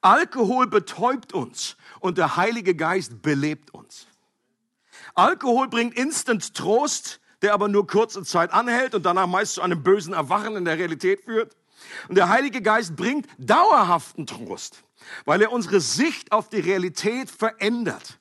Alkohol 0.02 0.68
betäubt 0.68 1.34
uns 1.34 1.76
und 2.00 2.18
der 2.18 2.36
Heilige 2.38 2.76
Geist 2.76 3.22
belebt 3.22 3.72
uns. 3.74 4.08
Alkohol 5.14 5.68
bringt 5.68 5.96
instant 5.96 6.56
Trost, 6.56 7.20
der 7.42 7.54
aber 7.54 7.68
nur 7.68 7.86
kurze 7.86 8.24
Zeit 8.24 8.52
anhält 8.52 8.96
und 8.96 9.06
danach 9.06 9.28
meist 9.28 9.56
zu 9.56 9.62
einem 9.62 9.84
bösen 9.84 10.14
Erwachen 10.14 10.56
in 10.56 10.66
der 10.66 10.78
Realität 10.78 11.24
führt. 11.24 11.56
Und 12.08 12.16
der 12.16 12.30
Heilige 12.30 12.62
Geist 12.62 12.96
bringt 12.96 13.28
dauerhaften 13.38 14.26
Trost, 14.26 14.84
weil 15.26 15.42
er 15.42 15.52
unsere 15.52 15.82
Sicht 15.82 16.32
auf 16.32 16.50
die 16.50 16.60
Realität 16.60 17.30
verändert. 17.30 18.21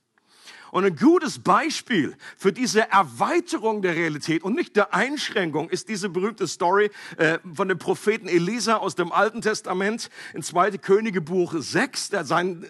Und 0.71 0.85
ein 0.85 0.95
gutes 0.95 1.41
Beispiel 1.41 2.17
für 2.37 2.53
diese 2.53 2.91
Erweiterung 2.91 3.83
der 3.83 3.97
Realität 3.97 4.45
und 4.45 4.55
nicht 4.55 4.77
der 4.77 4.95
Einschränkung 4.95 5.69
ist 5.69 5.89
diese 5.89 6.09
berühmte 6.09 6.47
Story 6.47 6.91
äh, 7.17 7.39
von 7.55 7.69
dem 7.69 7.79
Propheten 7.79 8.29
Elisa 8.29 8.77
aus 8.77 8.95
dem 8.95 9.11
Alten 9.13 9.43
Testament 9.43 10.11
in 10.33 10.43
2. 10.43 10.79
Königebuch 10.79 11.55
6. 11.57 12.11
Der, 12.11 12.25
sein, 12.25 12.65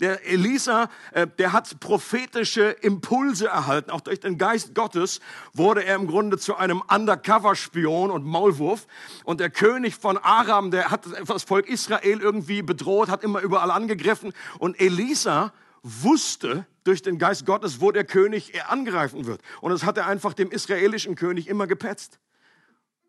der 0.00 0.26
Elisa, 0.26 0.90
äh, 1.12 1.26
der 1.38 1.52
hat 1.52 1.78
prophetische 1.80 2.70
Impulse 2.80 3.46
erhalten. 3.46 3.90
Auch 3.90 4.00
durch 4.00 4.20
den 4.20 4.36
Geist 4.36 4.74
Gottes 4.74 5.20
wurde 5.52 5.84
er 5.84 5.94
im 5.94 6.08
Grunde 6.08 6.38
zu 6.38 6.56
einem 6.56 6.82
Undercover-Spion 6.88 8.10
und 8.10 8.24
Maulwurf. 8.24 8.86
Und 9.24 9.40
der 9.40 9.50
König 9.50 9.94
von 9.94 10.18
Aram, 10.18 10.70
der 10.70 10.90
hat 10.90 11.06
das 11.26 11.44
Volk 11.44 11.68
Israel 11.68 12.20
irgendwie 12.20 12.62
bedroht, 12.62 13.08
hat 13.08 13.22
immer 13.22 13.40
überall 13.40 13.70
angegriffen. 13.70 14.32
Und 14.58 14.80
Elisa 14.80 15.52
wusste 15.82 16.66
durch 16.84 17.02
den 17.02 17.18
Geist 17.18 17.46
Gottes, 17.46 17.80
wo 17.80 17.92
der 17.92 18.04
König 18.04 18.62
angreifen 18.68 19.26
wird. 19.26 19.40
Und 19.60 19.70
das 19.70 19.84
hat 19.84 19.96
er 19.96 20.06
einfach 20.06 20.34
dem 20.34 20.50
israelischen 20.50 21.14
König 21.14 21.48
immer 21.48 21.66
gepetzt. 21.66 22.18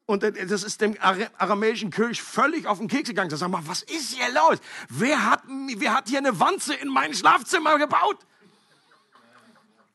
Und 0.05 0.23
das 0.23 0.63
ist 0.63 0.81
dem 0.81 0.97
aramäischen 0.99 1.91
König 1.91 2.21
völlig 2.21 2.65
auf 2.65 2.79
den 2.79 2.87
Keks 2.87 3.09
gegangen. 3.09 3.29
Sagt 3.29 3.51
mal, 3.51 3.61
was 3.65 3.83
ist 3.83 4.15
hier 4.15 4.33
los? 4.33 4.57
Wer 4.89 5.29
hat, 5.29 5.43
wer 5.77 5.93
hat 5.93 6.09
hier 6.09 6.17
eine 6.17 6.39
Wanze 6.39 6.73
in 6.73 6.87
mein 6.87 7.13
Schlafzimmer 7.13 7.77
gebaut? 7.77 8.17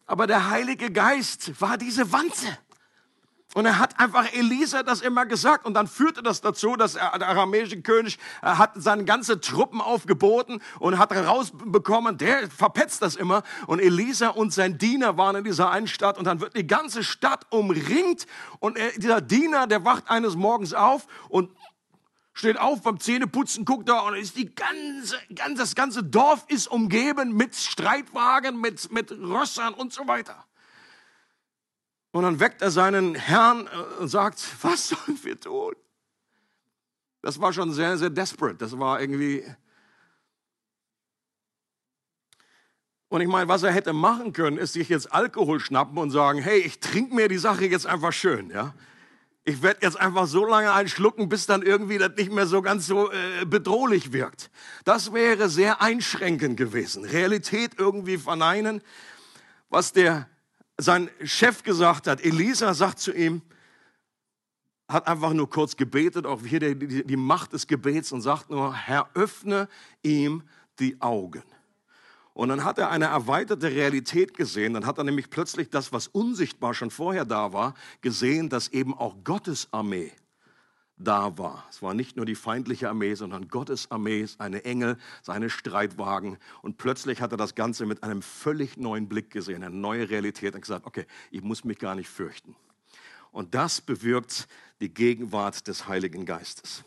Aber 0.06 0.26
der 0.26 0.50
Heilige 0.50 0.92
Geist 0.92 1.60
war 1.60 1.78
diese 1.78 2.12
Wanze. 2.12 2.46
Und 3.54 3.66
er 3.66 3.78
hat 3.78 3.98
einfach 4.00 4.32
Elisa 4.32 4.82
das 4.82 5.00
immer 5.00 5.26
gesagt. 5.26 5.64
Und 5.64 5.74
dann 5.74 5.86
führte 5.86 6.22
das 6.22 6.40
dazu, 6.40 6.76
dass 6.76 6.96
er, 6.96 7.18
der 7.18 7.28
aramäische 7.28 7.80
König 7.80 8.18
äh, 8.42 8.46
hat 8.46 8.72
seine 8.74 9.04
ganze 9.04 9.40
Truppen 9.40 9.80
aufgeboten 9.80 10.60
und 10.80 10.98
hat 10.98 11.12
herausbekommen, 11.12 12.18
der 12.18 12.50
verpetzt 12.50 13.00
das 13.00 13.14
immer. 13.14 13.44
Und 13.68 13.78
Elisa 13.78 14.28
und 14.28 14.52
sein 14.52 14.76
Diener 14.76 15.16
waren 15.16 15.36
in 15.36 15.44
dieser 15.44 15.70
einen 15.70 15.86
Stadt. 15.86 16.18
Und 16.18 16.24
dann 16.24 16.40
wird 16.40 16.56
die 16.56 16.66
ganze 16.66 17.04
Stadt 17.04 17.46
umringt. 17.50 18.26
Und 18.58 18.76
er, 18.76 18.90
dieser 18.98 19.20
Diener, 19.20 19.68
der 19.68 19.84
wacht 19.84 20.10
eines 20.10 20.34
Morgens 20.34 20.74
auf 20.74 21.06
und 21.28 21.48
steht 22.32 22.58
auf 22.58 22.82
beim 22.82 22.98
Zähneputzen, 22.98 23.64
guckt 23.64 23.88
da 23.88 24.00
und 24.00 24.16
ist 24.16 24.36
die 24.36 24.52
ganze, 24.52 25.16
ganz, 25.32 25.60
das 25.60 25.76
ganze 25.76 26.02
Dorf 26.02 26.44
ist 26.48 26.66
umgeben 26.66 27.36
mit 27.36 27.54
Streitwagen, 27.54 28.60
mit, 28.60 28.90
mit 28.90 29.12
Rössern 29.12 29.74
und 29.74 29.92
so 29.92 30.08
weiter. 30.08 30.43
Und 32.14 32.22
dann 32.22 32.38
weckt 32.38 32.62
er 32.62 32.70
seinen 32.70 33.16
Herrn 33.16 33.66
äh, 33.66 34.00
und 34.00 34.06
sagt, 34.06 34.40
was 34.62 34.90
sollen 34.90 35.18
wir 35.24 35.40
tun? 35.40 35.74
Das 37.22 37.40
war 37.40 37.52
schon 37.52 37.72
sehr, 37.72 37.98
sehr 37.98 38.08
desperate. 38.08 38.54
Das 38.54 38.78
war 38.78 39.00
irgendwie. 39.00 39.44
Und 43.08 43.20
ich 43.20 43.26
meine, 43.26 43.48
was 43.48 43.64
er 43.64 43.72
hätte 43.72 43.92
machen 43.92 44.32
können, 44.32 44.58
ist 44.58 44.74
sich 44.74 44.88
jetzt 44.90 45.12
Alkohol 45.12 45.58
schnappen 45.58 45.98
und 45.98 46.12
sagen, 46.12 46.38
hey, 46.38 46.60
ich 46.60 46.78
trinke 46.78 47.16
mir 47.16 47.26
die 47.26 47.36
Sache 47.36 47.64
jetzt 47.64 47.86
einfach 47.86 48.12
schön, 48.12 48.48
ja. 48.50 48.74
Ich 49.42 49.60
werde 49.62 49.80
jetzt 49.82 49.98
einfach 49.98 50.28
so 50.28 50.46
lange 50.46 50.72
einschlucken, 50.72 51.28
bis 51.28 51.46
dann 51.46 51.62
irgendwie 51.62 51.98
das 51.98 52.12
nicht 52.16 52.30
mehr 52.30 52.46
so 52.46 52.62
ganz 52.62 52.86
so 52.86 53.10
äh, 53.10 53.44
bedrohlich 53.44 54.12
wirkt. 54.12 54.52
Das 54.84 55.12
wäre 55.12 55.48
sehr 55.48 55.82
einschränkend 55.82 56.56
gewesen. 56.58 57.04
Realität 57.04 57.72
irgendwie 57.76 58.18
verneinen. 58.18 58.82
Was 59.68 59.92
der 59.92 60.28
sein 60.78 61.10
Chef 61.22 61.62
gesagt 61.62 62.06
hat, 62.06 62.24
Elisa 62.24 62.74
sagt 62.74 62.98
zu 62.98 63.12
ihm, 63.12 63.42
hat 64.88 65.06
einfach 65.06 65.32
nur 65.32 65.48
kurz 65.48 65.76
gebetet, 65.76 66.26
auch 66.26 66.42
hier 66.42 66.60
die, 66.60 67.04
die, 67.04 67.16
Macht 67.16 67.52
des 67.52 67.66
Gebets 67.66 68.12
und 68.12 68.20
sagt 68.20 68.50
nur, 68.50 68.74
Herr, 68.74 69.08
öffne 69.14 69.68
ihm 70.02 70.42
die 70.78 71.00
Augen. 71.00 71.42
Und 72.34 72.48
dann 72.48 72.64
hat 72.64 72.78
er 72.78 72.90
eine 72.90 73.06
erweiterte 73.06 73.70
Realität 73.70 74.36
gesehen. 74.36 74.74
Dann 74.74 74.86
hat 74.86 74.98
er 74.98 75.04
nämlich 75.04 75.30
plötzlich 75.30 75.70
das, 75.70 75.92
was 75.92 76.08
unsichtbar 76.08 76.74
schon 76.74 76.90
vorher 76.90 77.24
da 77.24 77.52
war, 77.52 77.74
gesehen, 78.00 78.48
dass 78.48 78.68
eben 78.68 78.92
auch 78.92 79.16
Gottes 79.22 79.68
Armee 79.70 80.12
da 80.96 81.36
war. 81.38 81.66
Es 81.70 81.82
war 81.82 81.94
nicht 81.94 82.16
nur 82.16 82.26
die 82.26 82.34
feindliche 82.34 82.88
Armee, 82.88 83.14
sondern 83.14 83.48
Gottes 83.48 83.90
Armee, 83.90 84.26
seine 84.26 84.64
Engel, 84.64 84.96
seine 85.22 85.50
Streitwagen. 85.50 86.38
Und 86.62 86.78
plötzlich 86.78 87.20
hat 87.20 87.32
er 87.32 87.36
das 87.36 87.54
Ganze 87.54 87.86
mit 87.86 88.02
einem 88.02 88.22
völlig 88.22 88.76
neuen 88.76 89.08
Blick 89.08 89.30
gesehen, 89.30 89.62
eine 89.62 89.74
neue 89.74 90.08
Realität 90.08 90.54
und 90.54 90.60
gesagt, 90.60 90.86
okay, 90.86 91.06
ich 91.30 91.42
muss 91.42 91.64
mich 91.64 91.78
gar 91.78 91.94
nicht 91.94 92.08
fürchten. 92.08 92.54
Und 93.32 93.54
das 93.54 93.80
bewirkt 93.80 94.46
die 94.80 94.92
Gegenwart 94.92 95.66
des 95.66 95.88
Heiligen 95.88 96.24
Geistes. 96.24 96.84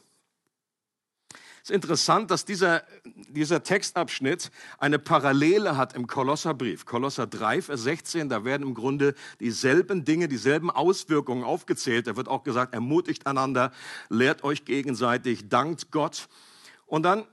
Es 1.67 1.71
ist 1.71 1.75
interessant, 1.75 2.31
dass 2.31 2.45
dieser, 2.45 2.81
dieser 3.03 3.62
Textabschnitt 3.62 4.51
eine 4.77 5.00
Parallele 5.00 5.75
hat 5.75 5.95
im 5.95 6.07
Kolosserbrief. 6.07 6.86
Kolosser 6.86 7.27
3, 7.27 7.62
Vers 7.62 7.81
16, 7.81 8.29
da 8.29 8.45
werden 8.45 8.65
im 8.65 8.74
Grunde 8.74 9.15
dieselben 9.41 10.05
Dinge, 10.05 10.29
dieselben 10.29 10.71
Auswirkungen 10.71 11.43
aufgezählt. 11.43 12.07
Da 12.07 12.15
wird 12.15 12.29
auch 12.29 12.43
gesagt, 12.43 12.74
ermutigt 12.74 13.27
einander, 13.27 13.74
lehrt 14.07 14.45
euch 14.45 14.63
gegenseitig, 14.63 15.50
dankt 15.50 15.91
Gott. 15.91 16.29
Und 16.86 17.03
dann 17.03 17.25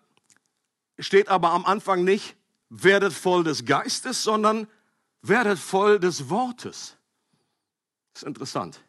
steht 0.99 1.29
aber 1.29 1.53
am 1.53 1.65
Anfang 1.65 2.03
nicht, 2.03 2.35
werdet 2.71 3.13
voll 3.13 3.45
des 3.45 3.65
Geistes, 3.65 4.25
sondern 4.25 4.67
werdet 5.23 5.61
voll 5.61 6.01
des 6.01 6.29
Wortes. 6.29 6.97
Das 8.15 8.23
ist 8.25 8.27
interessant. 8.27 8.81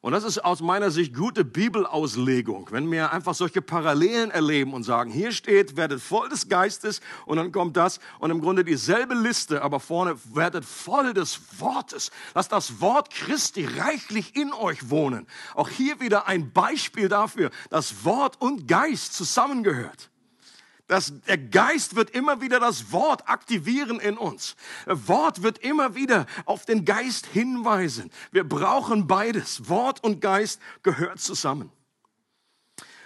Und 0.00 0.12
das 0.12 0.22
ist 0.22 0.44
aus 0.44 0.60
meiner 0.60 0.92
Sicht 0.92 1.12
gute 1.12 1.44
Bibelauslegung, 1.44 2.68
wenn 2.70 2.90
wir 2.90 3.12
einfach 3.12 3.34
solche 3.34 3.60
Parallelen 3.60 4.30
erleben 4.30 4.72
und 4.72 4.84
sagen, 4.84 5.10
hier 5.10 5.32
steht, 5.32 5.76
werdet 5.76 6.00
voll 6.00 6.28
des 6.28 6.48
Geistes 6.48 7.00
und 7.26 7.36
dann 7.36 7.50
kommt 7.50 7.76
das 7.76 7.98
und 8.20 8.30
im 8.30 8.40
Grunde 8.40 8.64
dieselbe 8.64 9.14
Liste, 9.14 9.60
aber 9.62 9.80
vorne 9.80 10.16
werdet 10.32 10.64
voll 10.64 11.14
des 11.14 11.40
Wortes. 11.60 12.12
Lasst 12.34 12.52
das 12.52 12.80
Wort 12.80 13.10
Christi 13.10 13.64
reichlich 13.64 14.36
in 14.36 14.52
euch 14.52 14.88
wohnen. 14.88 15.26
Auch 15.54 15.68
hier 15.68 15.98
wieder 15.98 16.28
ein 16.28 16.52
Beispiel 16.52 17.08
dafür, 17.08 17.50
dass 17.70 18.04
Wort 18.04 18.40
und 18.40 18.68
Geist 18.68 19.14
zusammengehört. 19.14 20.10
Das, 20.88 21.12
der 21.26 21.36
Geist 21.36 21.96
wird 21.96 22.10
immer 22.10 22.40
wieder 22.40 22.58
das 22.60 22.92
Wort 22.92 23.28
aktivieren 23.28 24.00
in 24.00 24.16
uns. 24.16 24.56
Wort 24.86 25.42
wird 25.42 25.58
immer 25.58 25.94
wieder 25.94 26.26
auf 26.46 26.64
den 26.64 26.86
Geist 26.86 27.26
hinweisen. 27.26 28.10
Wir 28.32 28.48
brauchen 28.48 29.06
beides. 29.06 29.68
Wort 29.68 30.02
und 30.02 30.20
Geist 30.20 30.60
gehört 30.82 31.20
zusammen. 31.20 31.70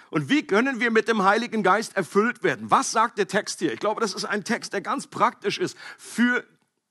Und 0.09 0.29
wie 0.29 0.47
können 0.47 0.79
wir 0.79 0.91
mit 0.91 1.09
dem 1.09 1.23
Heiligen 1.23 1.61
Geist 1.61 1.97
erfüllt 1.97 2.41
werden? 2.41 2.71
Was 2.71 2.91
sagt 2.91 3.17
der 3.17 3.27
Text 3.27 3.59
hier? 3.59 3.73
Ich 3.73 3.79
glaube, 3.79 3.99
das 3.99 4.13
ist 4.13 4.25
ein 4.25 4.45
Text, 4.45 4.71
der 4.71 4.81
ganz 4.81 5.07
praktisch 5.07 5.57
ist 5.57 5.75
für 5.97 6.45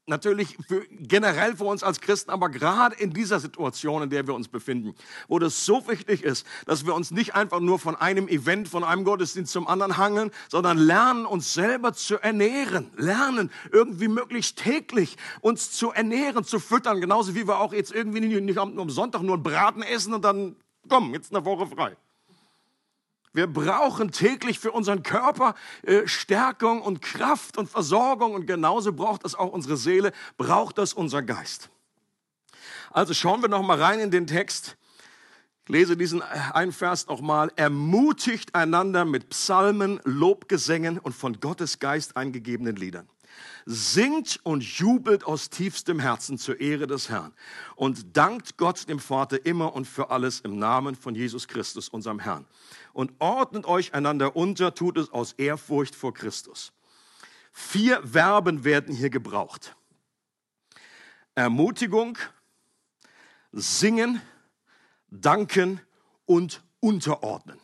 natürlich 0.06 0.56
für, 0.66 0.84
generell 0.88 1.56
für 1.56 1.64
uns 1.64 1.82
als 1.82 2.00
Christen, 2.00 2.30
aber 2.30 2.48
gerade 2.48 2.96
in 2.96 3.12
dieser 3.12 3.38
Situation, 3.40 4.02
in 4.02 4.10
der 4.10 4.26
wir 4.26 4.34
uns 4.34 4.48
befinden, 4.48 4.94
wo 5.28 5.38
das 5.38 5.64
so 5.64 5.86
wichtig 5.86 6.24
ist, 6.24 6.46
dass 6.66 6.84
wir 6.86 6.94
uns 6.94 7.10
nicht 7.10 7.34
einfach 7.34 7.60
nur 7.60 7.78
von 7.78 7.94
einem 7.94 8.28
Event, 8.28 8.68
von 8.68 8.84
einem 8.84 9.04
Gottesdienst 9.04 9.52
zum 9.52 9.68
anderen 9.68 9.96
hangeln, 9.96 10.30
sondern 10.48 10.78
lernen, 10.78 11.24
uns 11.24 11.54
selber 11.54 11.92
zu 11.92 12.18
ernähren, 12.18 12.90
lernen, 12.96 13.50
irgendwie 13.70 14.08
möglichst 14.08 14.58
täglich 14.58 15.16
uns 15.40 15.70
zu 15.70 15.92
ernähren, 15.92 16.44
zu 16.44 16.58
füttern, 16.58 17.00
genauso 17.00 17.34
wie 17.34 17.46
wir 17.46 17.58
auch 17.58 17.72
jetzt 17.72 17.92
irgendwie 17.92 18.20
nicht, 18.20 18.58
am 18.58 18.90
Sonntag 18.90 19.22
nur 19.22 19.34
einen 19.34 19.42
Braten 19.42 19.82
essen 19.82 20.14
und 20.14 20.24
dann, 20.24 20.56
komm, 20.88 21.14
jetzt 21.14 21.34
eine 21.34 21.44
Woche 21.44 21.66
frei. 21.66 21.96
Wir 23.32 23.46
brauchen 23.46 24.10
täglich 24.10 24.58
für 24.58 24.72
unseren 24.72 25.02
Körper 25.02 25.54
äh, 25.82 26.06
Stärkung 26.06 26.82
und 26.82 27.00
Kraft 27.00 27.56
und 27.56 27.70
Versorgung 27.70 28.34
und 28.34 28.46
genauso 28.46 28.92
braucht 28.92 29.24
das 29.24 29.34
auch 29.34 29.52
unsere 29.52 29.76
Seele, 29.76 30.12
braucht 30.36 30.76
das 30.76 30.92
unser 30.92 31.22
Geist. 31.22 31.70
Also 32.90 33.14
schauen 33.14 33.40
wir 33.40 33.48
noch 33.48 33.62
mal 33.62 33.80
rein 33.80 34.00
in 34.00 34.10
den 34.10 34.26
Text. 34.26 34.76
Ich 35.64 35.70
lese 35.70 35.96
diesen 35.96 36.20
äh, 36.20 36.24
einen 36.52 36.72
Vers 36.72 37.06
noch 37.06 37.22
mal. 37.22 37.50
Ermutigt 37.56 38.54
einander 38.54 39.06
mit 39.06 39.30
Psalmen, 39.30 40.00
Lobgesängen 40.04 40.98
und 40.98 41.14
von 41.14 41.40
Gottes 41.40 41.78
Geist 41.78 42.18
eingegebenen 42.18 42.76
Liedern. 42.76 43.08
Singt 43.64 44.40
und 44.42 44.64
jubelt 44.64 45.24
aus 45.24 45.48
tiefstem 45.48 46.00
Herzen 46.00 46.36
zur 46.36 46.60
Ehre 46.60 46.86
des 46.86 47.08
Herrn 47.08 47.32
und 47.76 48.16
dankt 48.16 48.56
Gott 48.56 48.88
dem 48.88 48.98
Vater 48.98 49.46
immer 49.46 49.74
und 49.74 49.86
für 49.86 50.10
alles 50.10 50.40
im 50.40 50.58
Namen 50.58 50.96
von 50.96 51.14
Jesus 51.14 51.46
Christus, 51.46 51.88
unserem 51.88 52.18
Herrn 52.18 52.46
und 52.92 53.12
ordnet 53.18 53.66
euch 53.66 53.94
einander 53.94 54.36
unter, 54.36 54.74
tut 54.74 54.98
es 54.98 55.10
aus 55.10 55.32
Ehrfurcht 55.32 55.94
vor 55.94 56.14
Christus. 56.14 56.72
Vier 57.52 58.02
Verben 58.06 58.64
werden 58.64 58.94
hier 58.94 59.10
gebraucht. 59.10 59.76
Ermutigung, 61.34 62.18
singen, 63.52 64.20
danken 65.10 65.80
und 66.26 66.62
unterordnen. 66.80 67.58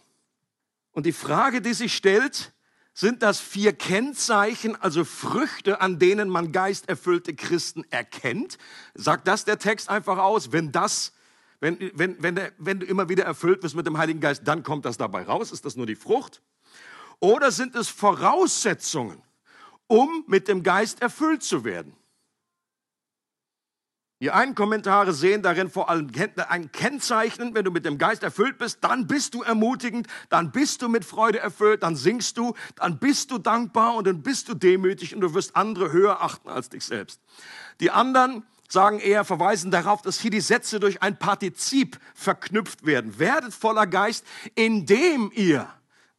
Und 0.92 1.06
die 1.06 1.12
Frage, 1.12 1.60
die 1.60 1.74
sich 1.74 1.94
stellt, 1.94 2.52
sind 2.98 3.22
das 3.22 3.38
vier 3.38 3.74
Kennzeichen, 3.74 4.74
also 4.74 5.04
Früchte, 5.04 5.80
an 5.80 6.00
denen 6.00 6.28
man 6.28 6.50
geisterfüllte 6.50 7.32
Christen 7.32 7.84
erkennt? 7.90 8.58
Sagt 8.94 9.28
das 9.28 9.44
der 9.44 9.60
Text 9.60 9.88
einfach 9.88 10.18
aus? 10.18 10.50
Wenn 10.50 10.72
das, 10.72 11.12
wenn, 11.60 11.78
wenn, 11.94 12.20
wenn, 12.20 12.34
der, 12.34 12.50
wenn 12.58 12.80
du 12.80 12.86
immer 12.86 13.08
wieder 13.08 13.24
erfüllt 13.24 13.62
wirst 13.62 13.76
mit 13.76 13.86
dem 13.86 13.98
Heiligen 13.98 14.18
Geist, 14.18 14.42
dann 14.46 14.64
kommt 14.64 14.84
das 14.84 14.96
dabei 14.96 15.22
raus? 15.22 15.52
Ist 15.52 15.64
das 15.64 15.76
nur 15.76 15.86
die 15.86 15.94
Frucht? 15.94 16.42
Oder 17.20 17.52
sind 17.52 17.76
es 17.76 17.88
Voraussetzungen, 17.88 19.22
um 19.86 20.24
mit 20.26 20.48
dem 20.48 20.64
Geist 20.64 21.00
erfüllt 21.00 21.44
zu 21.44 21.62
werden? 21.62 21.96
Die 24.20 24.32
einen 24.32 24.56
Kommentare 24.56 25.12
sehen 25.12 25.42
darin 25.42 25.70
vor 25.70 25.88
allem 25.88 26.10
ein 26.48 26.72
Kennzeichen, 26.72 27.54
wenn 27.54 27.64
du 27.64 27.70
mit 27.70 27.84
dem 27.84 27.98
Geist 27.98 28.24
erfüllt 28.24 28.58
bist, 28.58 28.78
dann 28.82 29.06
bist 29.06 29.34
du 29.34 29.42
ermutigend, 29.42 30.08
dann 30.28 30.50
bist 30.50 30.82
du 30.82 30.88
mit 30.88 31.04
Freude 31.04 31.38
erfüllt, 31.38 31.84
dann 31.84 31.94
singst 31.94 32.36
du, 32.36 32.54
dann 32.74 32.98
bist 32.98 33.30
du 33.30 33.38
dankbar 33.38 33.94
und 33.94 34.08
dann 34.08 34.22
bist 34.22 34.48
du 34.48 34.54
demütig 34.54 35.14
und 35.14 35.20
du 35.20 35.34
wirst 35.34 35.54
andere 35.54 35.92
höher 35.92 36.20
achten 36.20 36.48
als 36.48 36.68
dich 36.68 36.84
selbst. 36.84 37.20
Die 37.78 37.92
anderen 37.92 38.44
sagen 38.68 38.98
eher, 38.98 39.24
verweisen 39.24 39.70
darauf, 39.70 40.02
dass 40.02 40.18
hier 40.18 40.32
die 40.32 40.40
Sätze 40.40 40.80
durch 40.80 41.00
ein 41.00 41.16
Partizip 41.16 41.98
verknüpft 42.14 42.84
werden. 42.84 43.20
Werdet 43.20 43.54
voller 43.54 43.86
Geist, 43.86 44.24
indem 44.56 45.30
ihr 45.32 45.68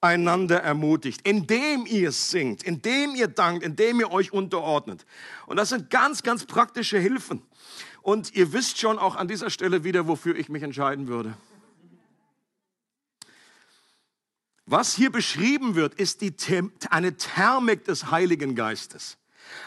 einander 0.01 0.61
ermutigt, 0.61 1.27
indem 1.27 1.85
ihr 1.85 2.11
singt, 2.11 2.63
indem 2.63 3.15
ihr 3.15 3.27
dankt, 3.27 3.63
indem 3.63 3.99
ihr 3.99 4.11
euch 4.11 4.31
unterordnet. 4.31 5.05
Und 5.45 5.57
das 5.57 5.69
sind 5.69 5.89
ganz, 5.89 6.23
ganz 6.23 6.45
praktische 6.45 6.97
Hilfen. 6.97 7.41
Und 8.09 8.33
ihr 8.33 8.53
wisst 8.53 8.79
schon 8.79 8.97
auch 8.97 9.15
an 9.15 9.27
dieser 9.27 9.51
Stelle 9.51 9.83
wieder, 9.83 10.07
wofür 10.07 10.35
ich 10.35 10.49
mich 10.49 10.63
entscheiden 10.63 11.07
würde. 11.07 11.37
Was 14.65 14.95
hier 14.95 15.11
beschrieben 15.11 15.75
wird, 15.75 15.93
ist 15.93 16.21
die, 16.21 16.33
eine 16.89 17.17
Thermik 17.17 17.85
des 17.85 18.09
Heiligen 18.09 18.55
Geistes. 18.55 19.19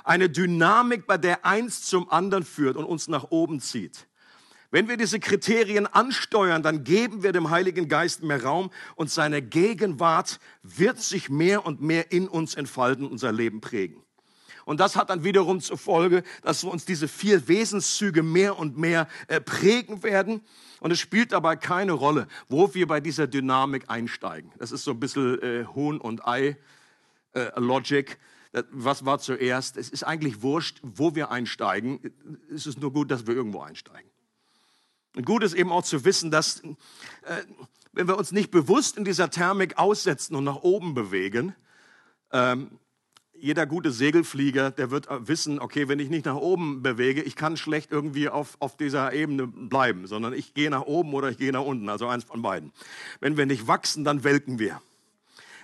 Eine 0.03 0.29
Dynamik, 0.29 1.07
bei 1.07 1.19
der 1.19 1.47
eins 1.47 1.83
zum 1.83 2.11
anderen 2.11 2.43
führt 2.43 2.77
und 2.77 2.85
uns 2.85 3.07
nach 3.07 3.31
oben 3.31 3.61
zieht. 3.61 4.09
Wenn 4.73 4.89
wir 4.89 4.97
diese 4.97 5.21
Kriterien 5.21 5.87
ansteuern, 5.87 6.65
dann 6.65 6.83
geben 6.83 7.23
wir 7.23 7.31
dem 7.31 7.51
Heiligen 7.51 7.87
Geist 7.87 8.25
mehr 8.25 8.43
Raum 8.43 8.73
und 8.97 9.09
seine 9.09 9.41
Gegenwart 9.41 10.41
wird 10.65 11.01
sich 11.01 11.29
mehr 11.29 11.65
und 11.65 11.81
mehr 11.81 12.11
in 12.11 12.27
uns 12.27 12.57
entfalten, 12.57 13.07
unser 13.07 13.31
Leben 13.31 13.61
prägen. 13.61 14.02
Und 14.65 14.81
das 14.81 14.97
hat 14.97 15.11
dann 15.11 15.25
wiederum 15.25 15.61
zur 15.61 15.79
Folge, 15.79 16.23
dass 16.43 16.63
wir 16.65 16.71
uns 16.71 16.85
diese 16.85 17.09
vier 17.09 17.49
Wesenszüge 17.49 18.23
mehr 18.23 18.59
und 18.59 18.79
mehr 18.79 19.09
äh, 19.29 19.41
prägen 19.41 20.03
werden. 20.03 20.43
Und 20.81 20.91
es 20.91 21.01
spielt 21.01 21.33
dabei 21.33 21.57
keine 21.57 21.93
Rolle, 21.93 22.29
wo 22.49 22.75
wir 22.75 22.87
bei 22.87 23.01
dieser 23.01 23.27
Dynamik 23.27 23.85
einsteigen. 23.89 24.53
Das 24.59 24.73
ist 24.73 24.85
so 24.85 24.93
ein 24.93 25.01
bisschen 25.01 25.41
äh, 25.43 25.67
Huhn 25.75 26.01
und 26.01 26.27
Ei 26.27 26.57
äh, 27.33 27.51
Logic. 27.57 28.19
Was 28.71 29.05
war 29.05 29.19
zuerst? 29.19 29.77
Es 29.77 29.89
ist 29.89 30.05
eigentlich 30.05 30.43
wurscht, 30.43 30.81
wo 30.83 31.15
wir 31.15 31.31
einsteigen. 31.31 32.01
Es 32.55 32.67
ist 32.67 32.81
nur 32.81 32.93
gut, 32.93 33.11
dass 33.11 33.27
wir 33.27 33.35
irgendwo 33.35 33.61
einsteigen. 33.61 34.11
Und 35.17 35.27
gut 35.27 35.43
ist 35.43 35.55
eben 35.55 35.73
auch 35.73 35.85
zu 35.85 36.05
wissen, 36.05 36.31
dass 36.31 36.61
äh, 36.61 36.73
wenn 37.93 38.09
wir 38.09 38.17
uns 38.17 38.33
nicht 38.33 38.51
bewusst 38.51 38.97
in 38.97 39.05
dieser 39.05 39.31
Thermik 39.31 39.79
aussetzen 39.79 40.35
und 40.35 40.45
nach 40.45 40.63
oben 40.63 40.95
bewegen, 40.95 41.55
ähm, 42.33 42.79
jeder 43.43 43.67
gute 43.67 43.91
Segelflieger, 43.91 44.71
der 44.71 44.93
wird 44.93 45.09
wissen, 45.27 45.59
okay, 45.59 45.89
wenn 45.89 45.99
ich 45.99 46.09
nicht 46.09 46.27
nach 46.27 46.37
oben 46.37 46.81
bewege, 46.81 47.23
ich 47.23 47.35
kann 47.35 47.57
schlecht 47.57 47.91
irgendwie 47.91 48.29
auf, 48.29 48.57
auf 48.61 48.77
dieser 48.77 49.13
Ebene 49.13 49.49
bleiben, 49.49 50.07
sondern 50.07 50.33
ich 50.33 50.55
gehe 50.55 50.71
nach 50.71 50.83
oben 50.83 51.13
oder 51.13 51.29
ich 51.29 51.39
gehe 51.39 51.51
nach 51.51 51.65
unten, 51.65 51.89
also 51.89 52.07
eins 52.07 52.23
von 52.23 52.41
beiden. 52.41 52.73
Wenn 53.19 53.37
wir 53.37 53.45
nicht 53.45 53.67
wachsen, 53.67 54.05
dann 54.05 54.23
welken 54.23 54.61
wir. 54.61 54.81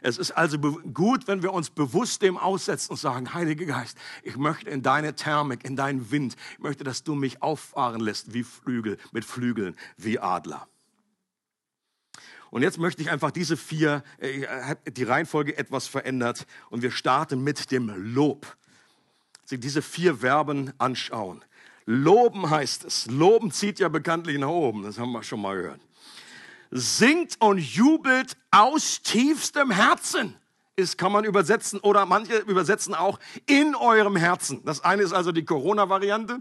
Es 0.02 0.18
ist 0.18 0.32
also 0.32 0.58
gut, 0.58 1.28
wenn 1.28 1.44
wir 1.44 1.52
uns 1.52 1.70
bewusst 1.70 2.22
dem 2.22 2.36
aussetzen 2.36 2.90
und 2.90 2.98
sagen, 2.98 3.32
Heiliger 3.32 3.66
Geist, 3.66 3.96
ich 4.24 4.36
möchte 4.36 4.68
in 4.70 4.82
deine 4.82 5.14
Thermik, 5.14 5.64
in 5.64 5.76
deinen 5.76 6.10
Wind, 6.10 6.34
ich 6.54 6.58
möchte, 6.58 6.82
dass 6.82 7.04
du 7.04 7.14
mich 7.14 7.42
auffahren 7.42 8.00
lässt 8.00 8.34
wie 8.34 8.42
Flügel, 8.42 8.98
mit 9.12 9.24
Flügeln, 9.24 9.76
wie 9.96 10.18
Adler. 10.18 10.66
Und 12.50 12.62
jetzt 12.62 12.78
möchte 12.78 13.02
ich 13.02 13.10
einfach 13.10 13.30
diese 13.30 13.56
vier, 13.56 14.02
äh, 14.18 14.76
die 14.90 15.04
Reihenfolge 15.04 15.56
etwas 15.56 15.86
verändert 15.86 16.46
und 16.70 16.82
wir 16.82 16.90
starten 16.90 17.42
mit 17.42 17.70
dem 17.70 18.14
Lob. 18.14 18.56
Sie 19.44 19.58
diese 19.58 19.82
vier 19.82 20.16
Verben 20.16 20.72
anschauen. 20.78 21.44
Loben 21.86 22.50
heißt 22.50 22.84
es. 22.84 23.06
Loben 23.06 23.50
zieht 23.50 23.78
ja 23.78 23.88
bekanntlich 23.88 24.38
nach 24.38 24.48
oben, 24.48 24.82
das 24.82 24.98
haben 24.98 25.12
wir 25.12 25.22
schon 25.22 25.40
mal 25.40 25.56
gehört. 25.56 25.80
Singt 26.70 27.40
und 27.40 27.58
jubelt 27.58 28.36
aus 28.50 29.00
tiefstem 29.02 29.70
Herzen 29.70 30.34
ist, 30.76 30.98
kann 30.98 31.12
man 31.12 31.24
übersetzen 31.24 31.80
oder 31.80 32.06
manche 32.06 32.38
übersetzen 32.38 32.94
auch 32.94 33.18
in 33.46 33.74
eurem 33.74 34.16
Herzen. 34.16 34.62
Das 34.64 34.84
eine 34.84 35.02
ist 35.02 35.12
also 35.12 35.32
die 35.32 35.44
Corona-Variante. 35.44 36.40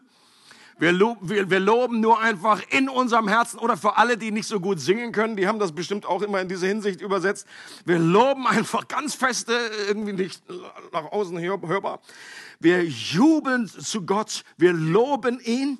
Wir, 0.79 0.91
lo 0.91 1.17
wir, 1.21 1.49
wir, 1.49 1.59
loben 1.59 2.01
nur 2.01 2.19
einfach 2.19 2.61
in 2.69 2.87
unserem 2.87 3.27
Herzen 3.27 3.57
oder 3.57 3.77
für 3.77 3.97
alle, 3.97 4.15
die 4.15 4.31
nicht 4.31 4.47
so 4.47 4.59
gut 4.59 4.79
singen 4.79 5.11
können, 5.11 5.35
die 5.35 5.47
haben 5.47 5.57
das 5.57 5.71
bestimmt 5.71 6.05
auch 6.05 6.21
immer 6.21 6.39
in 6.39 6.47
dieser 6.47 6.67
Hinsicht 6.67 7.01
übersetzt. 7.01 7.47
Wir 7.85 7.97
loben 7.97 8.45
einfach 8.45 8.87
ganz 8.87 9.15
feste, 9.15 9.57
irgendwie 9.87 10.13
nicht 10.13 10.43
nach 10.93 11.11
außen 11.11 11.39
hörbar. 11.39 11.99
Wir 12.59 12.83
jubeln 12.85 13.67
zu 13.67 14.05
Gott, 14.05 14.43
wir 14.57 14.73
loben 14.73 15.39
ihn. 15.39 15.79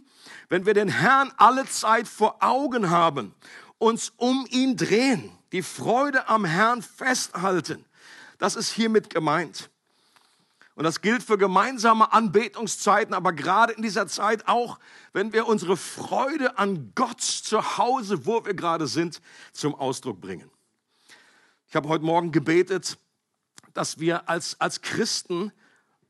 Wenn 0.49 0.65
wir 0.65 0.73
den 0.73 0.89
Herrn 0.89 1.31
alle 1.37 1.65
Zeit 1.65 2.07
vor 2.07 2.37
Augen 2.39 2.89
haben, 2.89 3.35
uns 3.77 4.13
um 4.17 4.47
ihn 4.49 4.77
drehen, 4.77 5.29
die 5.51 5.61
Freude 5.61 6.27
am 6.27 6.43
Herrn 6.45 6.81
festhalten, 6.81 7.85
das 8.39 8.55
ist 8.55 8.71
hiermit 8.71 9.09
gemeint. 9.09 9.69
Und 10.77 10.83
das 10.83 11.01
gilt 11.01 11.23
für 11.23 11.39
gemeinsame 11.39 12.13
Anbetungszeiten, 12.13 13.15
aber 13.15 13.33
gerade 13.33 13.73
in 13.73 13.81
dieser 13.81 14.05
Zeit 14.05 14.47
auch, 14.47 14.77
wenn 15.11 15.33
wir 15.33 15.47
unsere 15.47 15.75
Freude 15.75 16.59
an 16.59 16.91
Gott 16.93 17.19
zu 17.19 17.79
Hause, 17.79 18.27
wo 18.27 18.45
wir 18.45 18.53
gerade 18.53 18.85
sind, 18.85 19.19
zum 19.53 19.73
Ausdruck 19.73 20.21
bringen. 20.21 20.51
Ich 21.67 21.75
habe 21.75 21.89
heute 21.89 22.05
Morgen 22.05 22.31
gebetet, 22.31 22.99
dass 23.73 23.99
wir 23.99 24.29
als, 24.29 24.61
als 24.61 24.83
Christen 24.83 25.51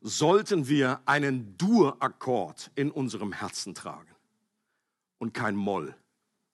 sollten 0.02 0.68
wir 0.68 1.00
einen 1.06 1.56
Dur-Akkord 1.56 2.70
in 2.74 2.90
unserem 2.90 3.32
Herzen 3.32 3.74
tragen 3.74 4.14
und 5.16 5.32
kein 5.32 5.56
Moll. 5.56 5.96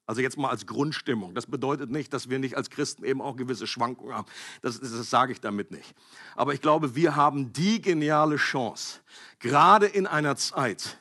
Also 0.07 0.21
jetzt 0.21 0.37
mal 0.37 0.51
als 0.51 0.67
Grundstimmung. 0.67 1.35
Das 1.35 1.47
bedeutet 1.47 1.91
nicht, 1.91 2.13
dass 2.13 2.29
wir 2.29 2.39
nicht 2.39 2.57
als 2.57 2.69
Christen 2.69 3.05
eben 3.05 3.23
auch 3.23 3.37
gewisse 3.37 3.67
Schwankungen 3.67 4.15
haben. 4.15 4.27
Das, 4.61 4.79
das, 4.79 5.09
sage 5.09 5.33
ich 5.33 5.41
damit 5.41 5.71
nicht. 5.71 5.95
Aber 6.37 6.53
ich 6.53 6.61
glaube, 6.61 6.95
wir 6.95 7.17
haben 7.17 7.53
die 7.53 7.81
geniale 7.81 8.37
Chance, 8.37 9.01
gerade 9.39 9.87
in 9.87 10.07
einer 10.07 10.37
Zeit, 10.37 10.99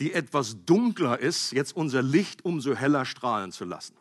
die 0.00 0.12
etwas 0.12 0.64
dunkler 0.64 1.20
ist, 1.20 1.52
jetzt 1.52 1.76
unser 1.76 2.02
Licht 2.02 2.44
umso 2.44 2.74
heller 2.74 3.04
strahlen 3.04 3.52
zu 3.52 3.64
lassen. 3.64 3.94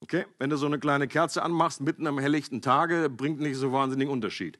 Okay? 0.00 0.24
Wenn 0.38 0.48
du 0.48 0.56
so 0.56 0.64
eine 0.64 0.78
kleine 0.78 1.06
Kerze 1.06 1.42
anmachst, 1.42 1.82
mitten 1.82 2.06
am 2.06 2.18
helllichten 2.18 2.62
Tage, 2.62 3.10
bringt 3.10 3.40
nicht 3.40 3.56
so 3.56 3.70
wahnsinnigen 3.72 4.10
Unterschied. 4.10 4.56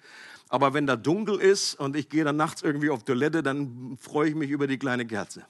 Aber 0.51 0.75
wenn 0.75 0.87
da 0.87 0.96
dunkel 0.96 1.40
ist 1.40 1.77
und 1.77 1.96
ich 1.96 2.11
gehe 2.11 2.25
dann 2.25 2.37
nachts 2.37 2.61
irgendwie 2.61 2.90
auf 2.90 3.05
Toilette, 3.05 3.42
dann 3.42 3.96
freue 3.99 4.29
ich 4.29 4.35
mich 4.35 4.51
über 4.51 4.66
die 4.66 4.79
kleine 4.79 5.07
Kerze 5.07 5.46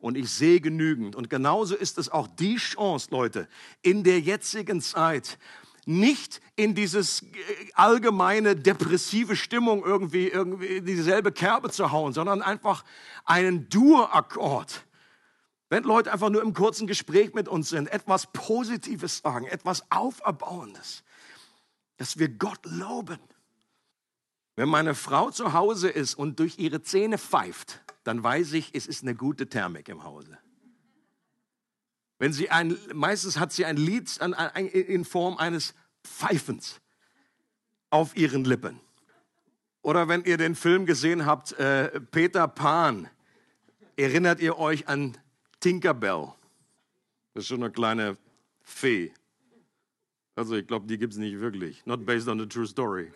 und 0.00 0.16
ich 0.16 0.30
sehe 0.30 0.60
genügend. 0.60 1.14
Und 1.14 1.30
genauso 1.30 1.76
ist 1.76 1.98
es 1.98 2.08
auch 2.08 2.26
die 2.26 2.56
Chance, 2.56 3.08
Leute, 3.10 3.48
in 3.82 4.02
der 4.02 4.20
jetzigen 4.20 4.80
Zeit 4.80 5.38
nicht 5.86 6.40
in 6.56 6.74
dieses 6.74 7.22
äh, 7.22 7.26
allgemeine 7.74 8.54
depressive 8.54 9.36
Stimmung 9.36 9.84
irgendwie, 9.84 10.28
irgendwie 10.28 10.80
dieselbe 10.82 11.32
Kerbe 11.32 11.70
zu 11.70 11.90
hauen, 11.90 12.12
sondern 12.12 12.42
einfach 12.42 12.84
einen 13.24 13.68
Dur-Akkord. 13.68 14.84
Wenn 15.68 15.84
Leute 15.84 16.12
einfach 16.12 16.30
nur 16.30 16.42
im 16.42 16.52
kurzen 16.52 16.86
Gespräch 16.86 17.32
mit 17.32 17.48
uns 17.48 17.70
sind, 17.70 17.88
etwas 17.88 18.26
Positives 18.32 19.18
sagen, 19.18 19.46
etwas 19.46 19.84
Auferbauendes, 19.90 21.04
dass 21.96 22.18
wir 22.18 22.28
Gott 22.28 22.60
loben. 22.64 23.18
Wenn 24.56 24.68
meine 24.68 24.94
Frau 24.94 25.30
zu 25.30 25.52
Hause 25.52 25.88
ist 25.88 26.14
und 26.14 26.38
durch 26.40 26.58
ihre 26.58 26.82
Zähne 26.82 27.18
pfeift, 27.18 27.80
dann 28.04 28.22
weiß 28.22 28.52
ich, 28.54 28.74
es 28.74 28.86
ist 28.86 29.02
eine 29.02 29.14
gute 29.14 29.48
Thermik 29.48 29.88
im 29.88 30.04
Hause. 30.04 30.38
Wenn 32.18 32.32
sie 32.32 32.50
ein, 32.50 32.76
meistens 32.92 33.38
hat 33.38 33.52
sie 33.52 33.64
ein 33.64 33.76
Lied 33.76 34.18
in 34.72 35.04
Form 35.04 35.38
eines 35.38 35.74
Pfeifens 36.04 36.80
auf 37.90 38.16
ihren 38.16 38.44
Lippen. 38.44 38.78
Oder 39.82 40.08
wenn 40.08 40.24
ihr 40.24 40.36
den 40.36 40.54
Film 40.54 40.84
gesehen 40.84 41.24
habt, 41.24 41.52
äh, 41.52 42.00
Peter 42.00 42.46
Pan, 42.46 43.08
erinnert 43.96 44.40
ihr 44.40 44.58
euch 44.58 44.88
an 44.88 45.16
Tinkerbell? 45.60 46.32
Das 47.32 47.44
ist 47.44 47.48
schon 47.48 47.62
eine 47.62 47.72
kleine 47.72 48.18
Fee. 48.62 49.12
Also 50.34 50.56
ich 50.56 50.66
glaube, 50.66 50.86
die 50.86 50.98
gibt 50.98 51.14
es 51.14 51.18
nicht 51.18 51.40
wirklich. 51.40 51.84
Not 51.86 52.04
based 52.04 52.28
on 52.28 52.40
a 52.40 52.46
true 52.46 52.66
story. 52.66 53.12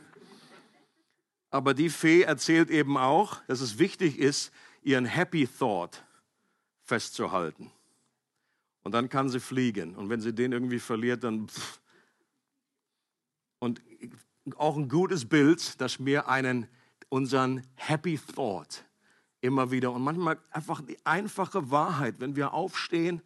Aber 1.50 1.74
die 1.74 1.90
Fee 1.90 2.22
erzählt 2.22 2.70
eben 2.70 2.96
auch, 2.96 3.42
dass 3.46 3.60
es 3.60 3.78
wichtig 3.78 4.18
ist, 4.18 4.50
ihren 4.84 5.06
Happy 5.06 5.48
Thought 5.48 6.04
festzuhalten. 6.84 7.72
Und 8.82 8.92
dann 8.92 9.08
kann 9.08 9.28
sie 9.28 9.40
fliegen. 9.40 9.96
Und 9.96 10.10
wenn 10.10 10.20
sie 10.20 10.34
den 10.34 10.52
irgendwie 10.52 10.78
verliert, 10.78 11.24
dann... 11.24 11.48
Pff. 11.48 11.80
Und 13.58 13.82
auch 14.56 14.76
ein 14.76 14.88
gutes 14.88 15.26
Bild, 15.26 15.80
dass 15.80 16.04
wir 16.04 16.28
einen, 16.28 16.68
unseren 17.08 17.66
Happy 17.76 18.18
Thought 18.18 18.84
immer 19.40 19.70
wieder 19.70 19.92
und 19.92 20.02
manchmal 20.02 20.38
einfach 20.50 20.82
die 20.82 20.98
einfache 21.04 21.70
Wahrheit, 21.70 22.20
wenn 22.20 22.36
wir 22.36 22.52
aufstehen, 22.52 23.22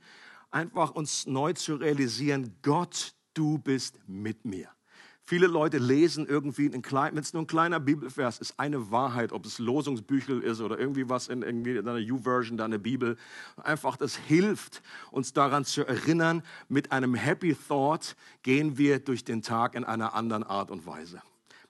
einfach 0.50 0.92
uns 0.92 1.26
neu 1.26 1.52
zu 1.52 1.76
realisieren, 1.76 2.56
Gott, 2.62 3.14
du 3.34 3.58
bist 3.58 3.98
mit 4.06 4.44
mir. 4.44 4.70
Viele 5.28 5.46
Leute 5.46 5.76
lesen 5.76 6.26
irgendwie, 6.26 6.72
wenn 6.72 7.18
es 7.18 7.34
nur 7.34 7.42
ein 7.42 7.46
kleiner 7.46 7.80
Bibelvers 7.80 8.38
ist, 8.38 8.58
eine 8.58 8.90
Wahrheit, 8.90 9.30
ob 9.30 9.44
es 9.44 9.58
Losungsbüchel 9.58 10.40
ist 10.40 10.62
oder 10.62 10.78
irgendwie 10.78 11.10
was 11.10 11.28
in, 11.28 11.42
irgendwie 11.42 11.76
in 11.76 11.86
einer 11.86 12.00
U-Version, 12.00 12.56
deiner 12.56 12.78
Bibel. 12.78 13.18
Einfach, 13.62 13.98
das 13.98 14.16
hilft, 14.16 14.80
uns 15.10 15.34
daran 15.34 15.66
zu 15.66 15.84
erinnern, 15.84 16.42
mit 16.70 16.92
einem 16.92 17.12
Happy 17.14 17.54
Thought 17.54 18.16
gehen 18.42 18.78
wir 18.78 19.00
durch 19.00 19.22
den 19.22 19.42
Tag 19.42 19.74
in 19.74 19.84
einer 19.84 20.14
anderen 20.14 20.44
Art 20.44 20.70
und 20.70 20.86
Weise 20.86 21.20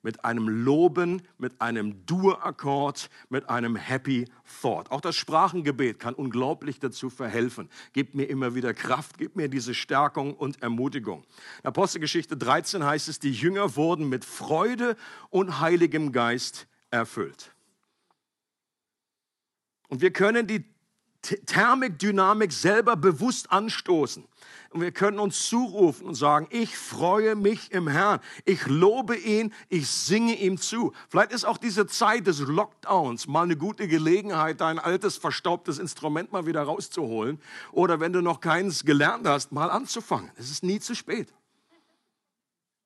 mit 0.03 0.25
einem 0.25 0.49
Loben, 0.49 1.23
mit 1.39 1.61
einem 1.61 2.07
Dur-Akkord, 2.07 3.11
mit 3.29 3.49
einem 3.49 3.77
Happy 3.77 4.27
Thought. 4.63 4.91
Auch 4.91 5.01
das 5.01 5.17
Sprachengebet 5.17 5.99
kann 5.99 6.15
unglaublich 6.15 6.79
dazu 6.79 7.11
verhelfen. 7.11 7.69
Gibt 7.93 8.15
mir 8.15 8.25
immer 8.25 8.55
wieder 8.55 8.75
Kraft, 8.75 9.19
gibt 9.19 9.37
mir 9.37 9.49
diese 9.49 9.75
Stärkung 9.75 10.35
und 10.35 10.63
Ermutigung. 10.63 11.25
In 11.63 11.69
Apostelgeschichte 11.69 12.37
13 12.37 12.85
heißt 12.85 13.09
es, 13.09 13.19
die 13.19 13.33
Jünger 13.33 13.77
wurden 13.77 14.09
mit 14.09 14.25
Freude 14.25 14.97
und 15.31 15.61
Heiligem 15.61 16.13
Geist 16.13 16.69
erfüllt. 16.91 17.53
Und 19.89 20.01
wir 20.01 20.13
können 20.13 20.47
die 20.47 20.65
Thermikdynamik 21.23 22.53
selber 22.53 22.97
bewusst 22.97 23.51
anstoßen. 23.51 24.25
Und 24.71 24.83
wir 24.83 24.93
können 24.93 25.19
uns 25.19 25.49
zurufen 25.49 26.07
und 26.07 26.15
sagen, 26.15 26.47
ich 26.51 26.77
freue 26.77 27.37
mich 27.37 27.73
im 27.73 27.89
Herrn. 27.89 28.21
Ich 28.45 28.67
lobe 28.67 29.17
ihn, 29.17 29.53
ich 29.71 29.89
singe 29.89 30.35
ihm 30.35 30.59
zu. 30.59 30.93
Vielleicht 31.09 31.33
ist 31.33 31.47
auch 31.47 31.57
diese 31.57 31.87
Zeit 31.87 32.27
des 32.27 32.41
Lockdowns 32.41 33.27
mal 33.27 33.45
eine 33.45 33.57
gute 33.57 33.89
Gelegenheit, 33.89 34.61
dein 34.61 34.79
altes, 34.79 35.17
verstaubtes 35.17 35.79
Instrument 35.79 36.33
mal 36.33 36.47
wieder 36.47 36.63
rauszuholen. 36.63 37.41
Oder 37.73 37.99
wenn 38.01 38.13
du 38.13 38.21
noch 38.21 38.41
keins 38.41 38.85
gelernt 38.85 39.27
hast, 39.27 39.53
mal 39.53 39.71
anzufangen. 39.71 40.31
Es 40.37 40.51
ist 40.51 40.63
nie 40.63 40.81
zu 40.81 40.95
spät. 40.95 41.33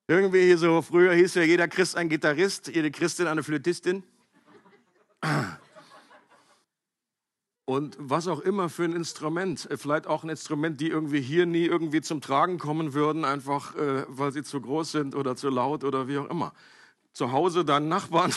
Irgendwie 0.07 0.45
hier 0.45 0.59
so, 0.59 0.83
früher 0.83 1.15
hieß 1.15 1.35
ja 1.35 1.43
jeder 1.43 1.67
Christ 1.67 1.97
ein 1.97 2.09
Gitarrist, 2.09 2.69
jede 2.69 2.91
Christin 2.91 3.27
eine 3.27 3.43
Flötistin 3.43 4.05
und 7.73 7.97
was 7.99 8.29
auch 8.29 8.41
immer 8.41 8.69
für 8.69 8.85
ein 8.85 8.93
Instrument, 8.93 9.71
äh, 9.71 9.79
vielleicht 9.79 10.07
auch 10.07 10.25
ein 10.25 10.29
Instrument, 10.29 10.81
die 10.81 10.89
irgendwie 10.89 11.23
hier 11.23 11.47
nie 11.47 11.65
irgendwie 11.65 12.03
zum 12.03 12.21
Tragen 12.21 12.59
kommen 12.59 12.93
würden, 12.93 13.25
einfach 13.25 13.75
äh, 13.77 14.05
weil 14.09 14.31
sie 14.31 14.43
zu 14.43 14.61
groß 14.61 14.93
sind 14.93 15.15
oder 15.15 15.37
zu 15.37 15.49
laut 15.49 15.83
oder 15.83 16.07
wie 16.07 16.19
auch 16.19 16.29
immer. 16.29 16.53
Zu 17.15 17.33
Hause 17.33 17.65
deinen 17.65 17.89
Nachbarn, 17.89 18.35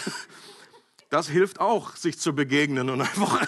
das 1.09 1.27
hilft 1.27 1.59
auch, 1.59 1.97
sich 1.97 2.17
zu 2.17 2.33
begegnen 2.33 2.89
und 2.89 3.01
einfach, 3.01 3.45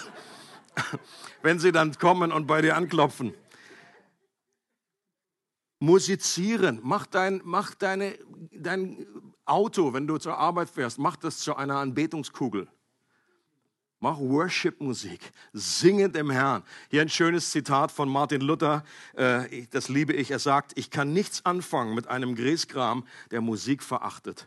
wenn 1.42 1.58
sie 1.58 1.72
dann 1.72 1.98
kommen 1.98 2.32
und 2.32 2.46
bei 2.46 2.60
dir 2.60 2.76
anklopfen. 2.76 3.32
Musizieren, 5.80 6.80
mach 6.82 7.06
dein, 7.06 7.40
mach 7.44 7.74
deine, 7.74 8.18
dein 8.52 9.06
Auto, 9.46 9.94
wenn 9.94 10.06
du 10.06 10.18
zur 10.18 10.36
Arbeit 10.36 10.68
fährst, 10.68 10.98
mach 10.98 11.16
das 11.16 11.38
zu 11.38 11.56
einer 11.56 11.76
Anbetungskugel. 11.76 12.68
Mach 14.00 14.20
Worship-Musik, 14.20 15.32
singe 15.52 16.08
dem 16.08 16.30
Herrn. 16.30 16.62
Hier 16.88 17.02
ein 17.02 17.08
schönes 17.08 17.50
Zitat 17.50 17.90
von 17.90 18.08
Martin 18.08 18.40
Luther, 18.40 18.84
äh, 19.14 19.66
das 19.70 19.88
liebe 19.88 20.12
ich. 20.12 20.30
Er 20.30 20.38
sagt, 20.38 20.78
ich 20.78 20.90
kann 20.90 21.12
nichts 21.12 21.44
anfangen 21.44 21.96
mit 21.96 22.06
einem 22.06 22.36
Grieskram, 22.36 23.04
der 23.32 23.40
Musik 23.40 23.82
verachtet, 23.82 24.46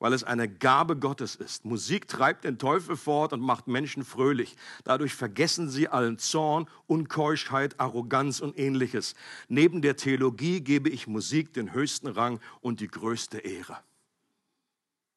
weil 0.00 0.12
es 0.12 0.22
eine 0.22 0.50
Gabe 0.50 0.96
Gottes 0.96 1.34
ist. 1.34 1.64
Musik 1.64 2.08
treibt 2.08 2.44
den 2.44 2.58
Teufel 2.58 2.98
fort 2.98 3.32
und 3.32 3.40
macht 3.40 3.68
Menschen 3.68 4.04
fröhlich. 4.04 4.54
Dadurch 4.84 5.14
vergessen 5.14 5.70
sie 5.70 5.88
allen 5.88 6.18
Zorn, 6.18 6.68
Unkeuschheit, 6.86 7.80
Arroganz 7.80 8.40
und 8.40 8.58
ähnliches. 8.58 9.14
Neben 9.48 9.80
der 9.80 9.96
Theologie 9.96 10.60
gebe 10.60 10.90
ich 10.90 11.06
Musik 11.06 11.54
den 11.54 11.72
höchsten 11.72 12.08
Rang 12.08 12.38
und 12.60 12.80
die 12.80 12.88
größte 12.88 13.38
Ehre. 13.38 13.78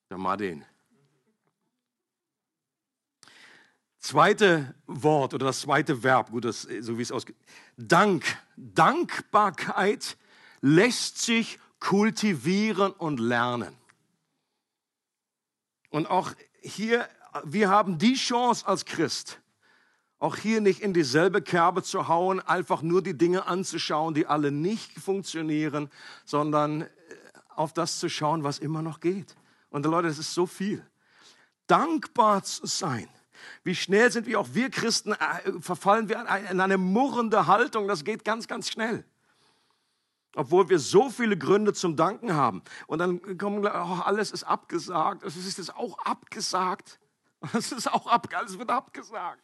Der 0.09 0.17
Martin. 0.17 0.63
Zweite 4.05 4.75
Wort 4.85 5.33
oder 5.33 5.47
das 5.47 5.61
zweite 5.61 6.03
Verb, 6.03 6.31
gut, 6.31 6.45
das, 6.45 6.61
so 6.61 6.97
wie 6.97 7.01
es 7.01 7.11
ausgeht. 7.11 7.35
Dank, 7.75 8.23
Dankbarkeit 8.55 10.17
lässt 10.61 11.19
sich 11.19 11.59
kultivieren 11.79 12.91
und 12.91 13.19
lernen. 13.19 13.75
Und 15.89 16.09
auch 16.09 16.31
hier, 16.61 17.07
wir 17.43 17.69
haben 17.69 17.97
die 17.97 18.15
Chance 18.15 18.67
als 18.67 18.85
Christ, 18.85 19.39
auch 20.19 20.37
hier 20.37 20.61
nicht 20.61 20.81
in 20.81 20.93
dieselbe 20.93 21.41
Kerbe 21.41 21.83
zu 21.83 22.07
hauen, 22.07 22.39
einfach 22.39 22.81
nur 22.81 23.01
die 23.01 23.17
Dinge 23.17 23.47
anzuschauen, 23.47 24.13
die 24.13 24.27
alle 24.27 24.51
nicht 24.51 24.93
funktionieren, 24.93 25.89
sondern 26.25 26.81
äh, 26.81 26.87
auf 27.55 27.73
das 27.73 27.99
zu 27.99 28.09
schauen, 28.09 28.43
was 28.43 28.59
immer 28.59 28.81
noch 28.81 28.99
geht. 28.99 29.35
Und 29.69 29.85
Leute, 29.85 30.07
das 30.07 30.19
ist 30.19 30.33
so 30.33 30.45
viel. 30.45 30.85
Dankbar 31.67 32.43
zu 32.43 32.65
sein 32.65 33.09
wie 33.63 33.75
schnell 33.75 34.11
sind 34.11 34.27
wir, 34.27 34.39
auch 34.39 34.49
wir 34.53 34.69
Christen, 34.69 35.13
äh, 35.13 35.59
verfallen 35.59 36.09
wir 36.09 36.19
in 36.49 36.59
eine 36.59 36.77
murrende 36.77 37.47
Haltung. 37.47 37.87
Das 37.87 38.03
geht 38.03 38.25
ganz, 38.25 38.47
ganz 38.47 38.69
schnell. 38.69 39.05
Obwohl 40.35 40.69
wir 40.69 40.79
so 40.79 41.09
viele 41.09 41.37
Gründe 41.37 41.73
zum 41.73 41.95
Danken 41.95 42.33
haben. 42.33 42.61
Und 42.87 42.99
dann 42.99 43.37
kommen, 43.37 43.65
oh, 43.65 44.01
alles 44.03 44.31
ist 44.31 44.43
abgesagt. 44.43 45.23
Es 45.23 45.37
ist 45.37 45.57
jetzt 45.57 45.75
auch 45.75 45.97
abgesagt. 45.99 46.99
Es 47.53 47.71
ist 47.71 47.91
auch 47.91 48.07
abgesagt. 48.07 48.43
Alles 48.43 48.57
wird 48.57 48.69
abgesagt. 48.71 49.43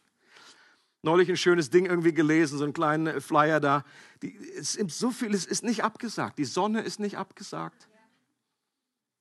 Neulich 1.03 1.29
ein 1.29 1.37
schönes 1.37 1.69
Ding 1.69 1.85
irgendwie 1.85 2.13
gelesen, 2.13 2.57
so 2.57 2.63
einen 2.63 2.73
kleinen 2.73 3.21
Flyer 3.21 3.59
da. 3.59 3.83
Die, 4.21 4.37
es 4.57 4.75
ist 4.75 4.99
so 4.99 5.11
viel, 5.11 5.33
es 5.33 5.45
ist 5.45 5.63
nicht 5.63 5.83
abgesagt. 5.83 6.37
Die 6.37 6.45
Sonne 6.45 6.81
ist 6.81 6.99
nicht 6.99 7.17
abgesagt. 7.17 7.87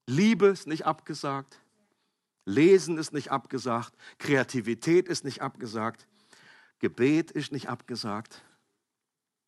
Liebe 0.07 0.47
ist 0.47 0.67
nicht 0.67 0.85
abgesagt. 0.85 1.61
Lesen 2.51 2.99
ist 2.99 3.13
nicht 3.13 3.31
abgesagt, 3.31 3.95
Kreativität 4.19 5.09
ist 5.09 5.25
nicht 5.25 5.41
abgesagt, 5.41 6.07
Gebet 6.81 7.31
ist 7.31 7.53
nicht 7.53 7.69
abgesagt. 7.69 8.43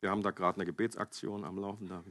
Wir 0.01 0.09
haben 0.09 0.23
da 0.23 0.31
gerade 0.31 0.57
eine 0.57 0.65
Gebetsaktion 0.65 1.43
am 1.45 1.57
Laufen. 1.57 1.87
Da. 1.87 2.03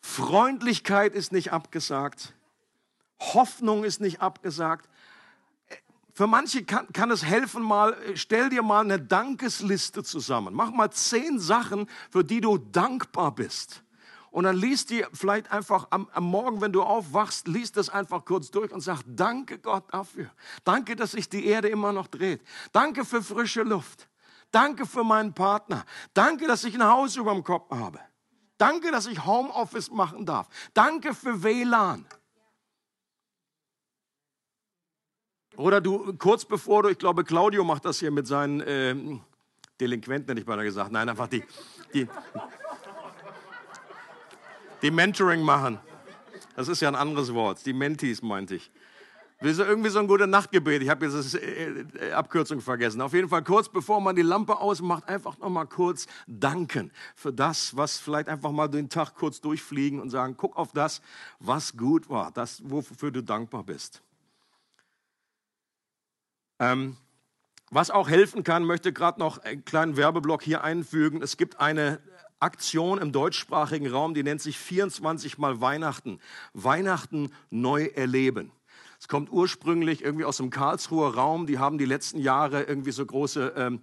Freundlichkeit 0.00 1.14
ist 1.14 1.32
nicht 1.32 1.52
abgesagt. 1.52 2.34
Hoffnung 3.20 3.84
ist 3.84 4.00
nicht 4.00 4.20
abgesagt. 4.20 4.88
Für 6.12 6.26
manche 6.26 6.64
kann, 6.64 6.92
kann 6.92 7.10
es 7.10 7.24
helfen, 7.24 7.62
mal, 7.62 7.96
stell 8.14 8.48
dir 8.48 8.62
mal 8.62 8.84
eine 8.84 9.00
Dankesliste 9.00 10.04
zusammen. 10.04 10.54
Mach 10.54 10.70
mal 10.70 10.90
zehn 10.90 11.40
Sachen, 11.40 11.88
für 12.10 12.22
die 12.22 12.40
du 12.40 12.58
dankbar 12.58 13.34
bist. 13.34 13.83
Und 14.34 14.42
dann 14.42 14.56
liest 14.56 14.90
die 14.90 15.06
vielleicht 15.12 15.52
einfach 15.52 15.86
am, 15.90 16.08
am, 16.12 16.24
Morgen, 16.24 16.60
wenn 16.60 16.72
du 16.72 16.82
aufwachst, 16.82 17.46
liest 17.46 17.76
das 17.76 17.88
einfach 17.88 18.24
kurz 18.24 18.50
durch 18.50 18.72
und 18.72 18.80
sagt, 18.80 19.04
danke 19.06 19.60
Gott 19.60 19.84
dafür. 19.94 20.28
Danke, 20.64 20.96
dass 20.96 21.12
sich 21.12 21.28
die 21.28 21.46
Erde 21.46 21.68
immer 21.68 21.92
noch 21.92 22.08
dreht. 22.08 22.42
Danke 22.72 23.04
für 23.04 23.22
frische 23.22 23.62
Luft. 23.62 24.08
Danke 24.50 24.86
für 24.86 25.04
meinen 25.04 25.34
Partner. 25.34 25.84
Danke, 26.14 26.48
dass 26.48 26.64
ich 26.64 26.74
ein 26.74 26.82
Haus 26.82 27.14
über 27.14 27.32
dem 27.32 27.44
Kopf 27.44 27.70
habe. 27.70 28.00
Danke, 28.58 28.90
dass 28.90 29.06
ich 29.06 29.24
Homeoffice 29.24 29.92
machen 29.92 30.26
darf. 30.26 30.48
Danke 30.74 31.14
für 31.14 31.44
WLAN. 31.44 32.04
Oder 35.54 35.80
du, 35.80 36.12
kurz 36.14 36.44
bevor 36.44 36.82
du, 36.82 36.88
ich 36.88 36.98
glaube, 36.98 37.22
Claudio 37.22 37.62
macht 37.62 37.84
das 37.84 38.00
hier 38.00 38.10
mit 38.10 38.26
seinen 38.26 38.60
äh, 38.62 38.96
Delinquenten, 39.80 40.30
hätte 40.30 40.40
ich 40.40 40.46
beinahe 40.46 40.64
gesagt. 40.64 40.90
Nein, 40.90 41.08
einfach 41.08 41.28
die, 41.28 41.44
die 41.92 42.08
die 44.84 44.90
Mentoring 44.90 45.40
machen. 45.40 45.80
Das 46.56 46.68
ist 46.68 46.82
ja 46.82 46.88
ein 46.88 46.94
anderes 46.94 47.32
Wort. 47.32 47.64
Die 47.64 47.72
Mentees 47.72 48.22
meinte 48.22 48.56
ich. 48.56 48.70
Wir 49.40 49.54
sind 49.54 49.66
irgendwie 49.66 49.88
so 49.88 49.98
ein 49.98 50.06
gutes 50.06 50.26
Nachtgebet. 50.26 50.82
Ich 50.82 50.90
habe 50.90 51.06
jetzt 51.06 51.34
die 51.34 51.38
äh, 51.38 52.12
Abkürzung 52.12 52.60
vergessen. 52.60 53.00
Auf 53.00 53.14
jeden 53.14 53.28
Fall 53.28 53.42
kurz 53.42 53.68
bevor 53.68 54.00
man 54.00 54.14
die 54.14 54.22
Lampe 54.22 54.58
ausmacht, 54.58 55.08
einfach 55.08 55.38
noch 55.38 55.48
mal 55.48 55.64
kurz 55.64 56.06
danken 56.26 56.92
für 57.16 57.32
das, 57.32 57.76
was 57.76 57.98
vielleicht 57.98 58.28
einfach 58.28 58.52
mal 58.52 58.68
den 58.68 58.90
Tag 58.90 59.14
kurz 59.14 59.40
durchfliegen 59.40 60.00
und 60.00 60.10
sagen, 60.10 60.36
guck 60.36 60.56
auf 60.56 60.72
das, 60.72 61.00
was 61.40 61.76
gut 61.76 62.08
war, 62.10 62.30
das, 62.30 62.62
wofür 62.64 63.10
du 63.10 63.22
dankbar 63.22 63.64
bist. 63.64 64.02
Ähm, 66.58 66.96
was 67.70 67.90
auch 67.90 68.08
helfen 68.08 68.44
kann, 68.44 68.64
möchte 68.64 68.92
gerade 68.92 69.18
noch 69.18 69.38
einen 69.38 69.64
kleinen 69.64 69.96
Werbeblock 69.96 70.42
hier 70.42 70.62
einfügen. 70.62 71.22
Es 71.22 71.36
gibt 71.38 71.58
eine 71.58 72.00
Aktion 72.40 72.98
im 72.98 73.12
deutschsprachigen 73.12 73.86
Raum, 73.86 74.14
die 74.14 74.22
nennt 74.22 74.40
sich 74.40 74.58
24 74.58 75.38
mal 75.38 75.60
Weihnachten. 75.60 76.20
Weihnachten 76.52 77.30
neu 77.50 77.86
erleben. 77.86 78.52
Es 78.98 79.08
kommt 79.08 79.30
ursprünglich 79.30 80.02
irgendwie 80.02 80.24
aus 80.24 80.38
dem 80.38 80.50
Karlsruher 80.50 81.14
Raum. 81.14 81.46
Die 81.46 81.58
haben 81.58 81.78
die 81.78 81.84
letzten 81.84 82.18
Jahre 82.18 82.62
irgendwie 82.62 82.92
so 82.92 83.04
große 83.04 83.52
ähm, 83.56 83.80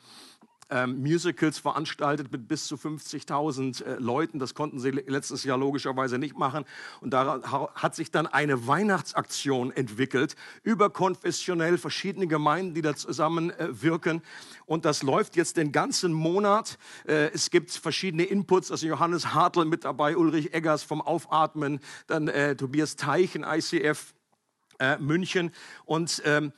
ähm, 0.71 1.01
Musicals 1.01 1.59
veranstaltet 1.59 2.31
mit 2.31 2.47
bis 2.47 2.65
zu 2.65 2.75
50.000 2.75 3.83
äh, 3.83 3.95
Leuten. 3.95 4.39
Das 4.39 4.55
konnten 4.55 4.79
sie 4.79 4.89
letztes 4.89 5.43
Jahr 5.43 5.57
logischerweise 5.57 6.17
nicht 6.17 6.37
machen. 6.37 6.65
Und 7.01 7.11
da 7.11 7.69
hat 7.75 7.93
sich 7.93 8.09
dann 8.09 8.25
eine 8.25 8.67
Weihnachtsaktion 8.67 9.71
entwickelt, 9.71 10.35
überkonfessionell 10.63 11.77
verschiedene 11.77 12.27
Gemeinden, 12.27 12.73
die 12.73 12.81
da 12.81 12.95
zusammen 12.95 13.51
äh. 13.51 14.21
Und 14.65 14.85
das 14.85 15.03
läuft 15.03 15.35
jetzt 15.35 15.57
den 15.57 15.71
ganzen 15.71 16.13
Monat. 16.13 16.77
Äh, 17.05 17.31
es 17.33 17.51
gibt 17.51 17.71
verschiedene 17.71 18.23
Inputs, 18.23 18.71
also 18.71 18.87
Johannes 18.87 19.33
Hartl 19.33 19.65
mit 19.65 19.83
dabei, 19.83 20.15
Ulrich 20.15 20.53
Eggers 20.53 20.83
vom 20.83 21.01
Aufatmen, 21.01 21.81
dann 22.07 22.29
äh, 22.29 22.55
Tobias 22.55 22.95
Teichen, 22.95 23.43
ICF 23.43 24.13
äh, 24.79 24.97
München. 24.97 25.51
Und 25.85 26.21
ähm, 26.25 26.53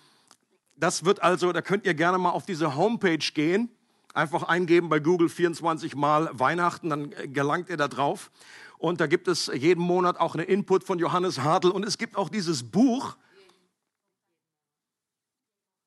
das 0.77 1.05
wird 1.05 1.23
also, 1.23 1.51
da 1.51 1.61
könnt 1.61 1.85
ihr 1.85 1.93
gerne 1.95 2.19
mal 2.19 2.31
auf 2.31 2.45
diese 2.45 2.75
Homepage 2.75 3.17
gehen 3.17 3.69
Einfach 4.13 4.43
eingeben 4.43 4.89
bei 4.89 4.99
Google 4.99 5.27
24 5.27 5.95
Mal 5.95 6.29
Weihnachten, 6.33 6.89
dann 6.89 7.09
gelangt 7.33 7.69
ihr 7.69 7.77
da 7.77 7.87
drauf. 7.87 8.31
Und 8.77 9.01
da 9.01 9.07
gibt 9.07 9.27
es 9.27 9.47
jeden 9.47 9.81
Monat 9.81 10.19
auch 10.19 10.35
einen 10.35 10.45
Input 10.45 10.83
von 10.83 10.99
Johannes 10.99 11.39
Hartl. 11.39 11.69
Und 11.69 11.83
es 11.83 11.97
gibt 11.97 12.15
auch 12.15 12.29
dieses 12.29 12.69
Buch. 12.69 13.15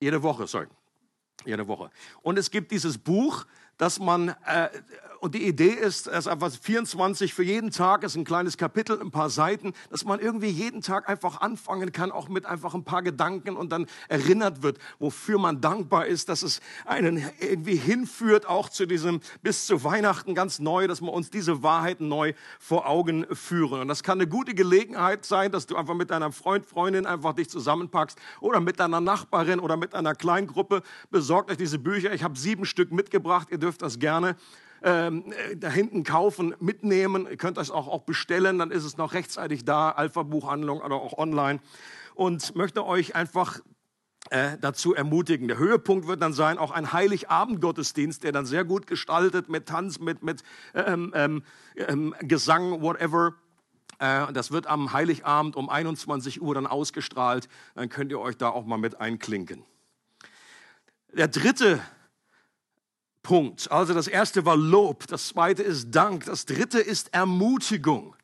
Jede 0.01 0.23
Woche, 0.23 0.47
sorry. 0.47 0.67
Jede 1.45 1.69
Woche. 1.69 1.91
Und 2.23 2.39
es 2.39 2.51
gibt 2.51 2.73
dieses 2.73 2.99
Buch, 2.99 3.47
dass 3.77 4.01
man, 4.01 4.31
äh, 4.47 4.71
und 5.27 5.35
die 5.35 5.49
Idee 5.49 5.71
ist, 5.71 6.07
es 6.07 6.19
ist 6.19 6.29
einfach 6.29 6.53
24 6.53 7.35
für 7.35 7.43
jeden 7.43 7.73
Tag, 7.73 8.05
ist 8.05 8.15
ein 8.15 8.23
kleines 8.23 8.57
Kapitel, 8.57 9.01
ein 9.01 9.11
paar 9.11 9.29
Seiten, 9.29 9.73
dass 9.91 10.05
man 10.05 10.21
irgendwie 10.21 10.47
jeden 10.47 10.83
Tag 10.83 11.09
einfach 11.09 11.41
anfangen 11.41 11.91
kann, 11.91 12.13
auch 12.13 12.29
mit 12.29 12.47
einfach 12.47 12.75
ein 12.75 12.85
paar 12.85 13.03
Gedanken 13.03 13.57
und 13.57 13.73
dann 13.73 13.87
erinnert 14.07 14.63
wird, 14.63 14.79
wofür 15.01 15.41
man 15.41 15.61
dankbar 15.61 16.07
ist, 16.07 16.29
dass 16.29 16.45
es 16.45 16.61
einen 16.85 17.21
irgendwie 17.41 17.75
hinführt, 17.75 18.47
auch 18.47 18.69
zu 18.69 18.87
diesem, 18.87 19.21
bis 19.43 19.67
zu 19.67 19.83
Weihnachten 19.83 20.37
ganz 20.37 20.61
neu, 20.61 20.87
dass 20.87 21.01
wir 21.01 21.13
uns 21.13 21.29
diese 21.29 21.61
Wahrheiten 21.65 22.07
neu 22.07 22.33
vor 22.61 22.89
Augen 22.89 23.27
führen. 23.35 23.81
Und 23.81 23.89
das 23.89 24.05
kann 24.05 24.21
eine 24.21 24.29
gute 24.29 24.55
Gelegenheit 24.55 25.25
sein, 25.25 25.51
dass 25.51 25.67
du 25.67 25.75
einfach 25.75 25.95
mit 25.95 26.13
deiner 26.13 26.31
Freund, 26.31 26.67
Freundin 26.67 27.05
einfach 27.05 27.33
dich 27.33 27.51
zusammenpackst 27.51 28.17
oder 28.41 28.61
mit 28.61 28.79
deiner 28.79 29.01
Nachbarin 29.01 29.59
oder 29.59 29.77
mit 29.77 29.93
einer 29.93 30.15
Kleingruppe. 30.15 30.83
Besorgt 31.11 31.51
euch 31.51 31.57
diese 31.57 31.81
Bücher. 31.81 32.15
Ich 32.15 32.23
habe 32.23 32.39
sieben 32.39 32.65
Stück 32.65 32.93
mitgebracht. 32.93 33.49
Ihr 33.51 33.59
dürft 33.59 33.83
das 33.83 33.99
gerne 33.99 34.37
ähm, 34.87 35.35
da 35.57 35.69
hinten 35.69 36.05
kaufen, 36.05 36.55
mitnehmen. 36.61 37.27
Ihr 37.29 37.37
könnt 37.37 37.57
das 37.57 37.73
auch, 37.73 37.89
auch 37.89 38.03
bestellen, 38.03 38.59
dann 38.59 38.71
ist 38.71 38.85
es 38.85 38.97
noch 38.97 39.15
rechtzeitig 39.15 39.65
da, 39.65 39.91
Alpha-Buchhandlung 39.91 40.81
oder 40.81 40.95
auch 40.95 41.19
online. 41.19 41.59
Und 42.15 42.55
möchte 42.55 42.87
euch 42.87 43.17
einfach 43.17 43.61
äh, 44.31 44.57
dazu 44.61 44.95
ermutigen. 44.95 45.49
Der 45.49 45.59
Höhepunkt 45.59 46.07
wird 46.07 46.23
dann 46.23 46.33
sein, 46.33 46.57
auch 46.57 46.71
ein 46.71 46.93
Heiligabend-Gottesdienst, 46.93 48.23
der 48.23 48.31
dann 48.31 48.47
sehr 48.47 48.65
gut 48.65 48.87
gestaltet 48.87 49.49
mit 49.49 49.67
Tanz, 49.67 49.99
mit, 49.99 50.23
mit 50.23 50.45
ähm, 50.73 51.13
ähm, 51.17 51.43
ähm 51.77 52.15
Gesang, 52.21 52.81
whatever. 52.81 53.35
Äh, 53.99 54.33
das 54.33 54.53
wird 54.53 54.69
am 54.69 54.93
Heiligabend 54.93 55.57
um 55.57 55.69
21 55.69 56.41
Uhr 56.41 56.55
dann 56.55 56.69
ausgestrahlt. 56.69 57.49
Dann 57.75 57.89
könnt 57.89 58.13
ihr 58.13 58.21
euch 58.21 58.37
da 58.37 58.51
auch 58.51 58.65
mal 58.65 58.79
mit 58.79 59.01
einklinken. 59.01 59.65
Der 61.13 61.27
dritte 61.27 61.81
Punkt. 63.27 63.73
Also 63.73 63.93
das 63.93 64.07
erste 64.07 64.45
war 64.45 64.57
Lob, 64.57 65.09
das 65.09 65.27
zweite 65.27 65.65
ist 65.65 65.91
Dank, 65.91 66.27
das 66.27 66.47
dritte 66.47 66.79
ist 66.79 67.13
Ermutigung. 67.13 68.15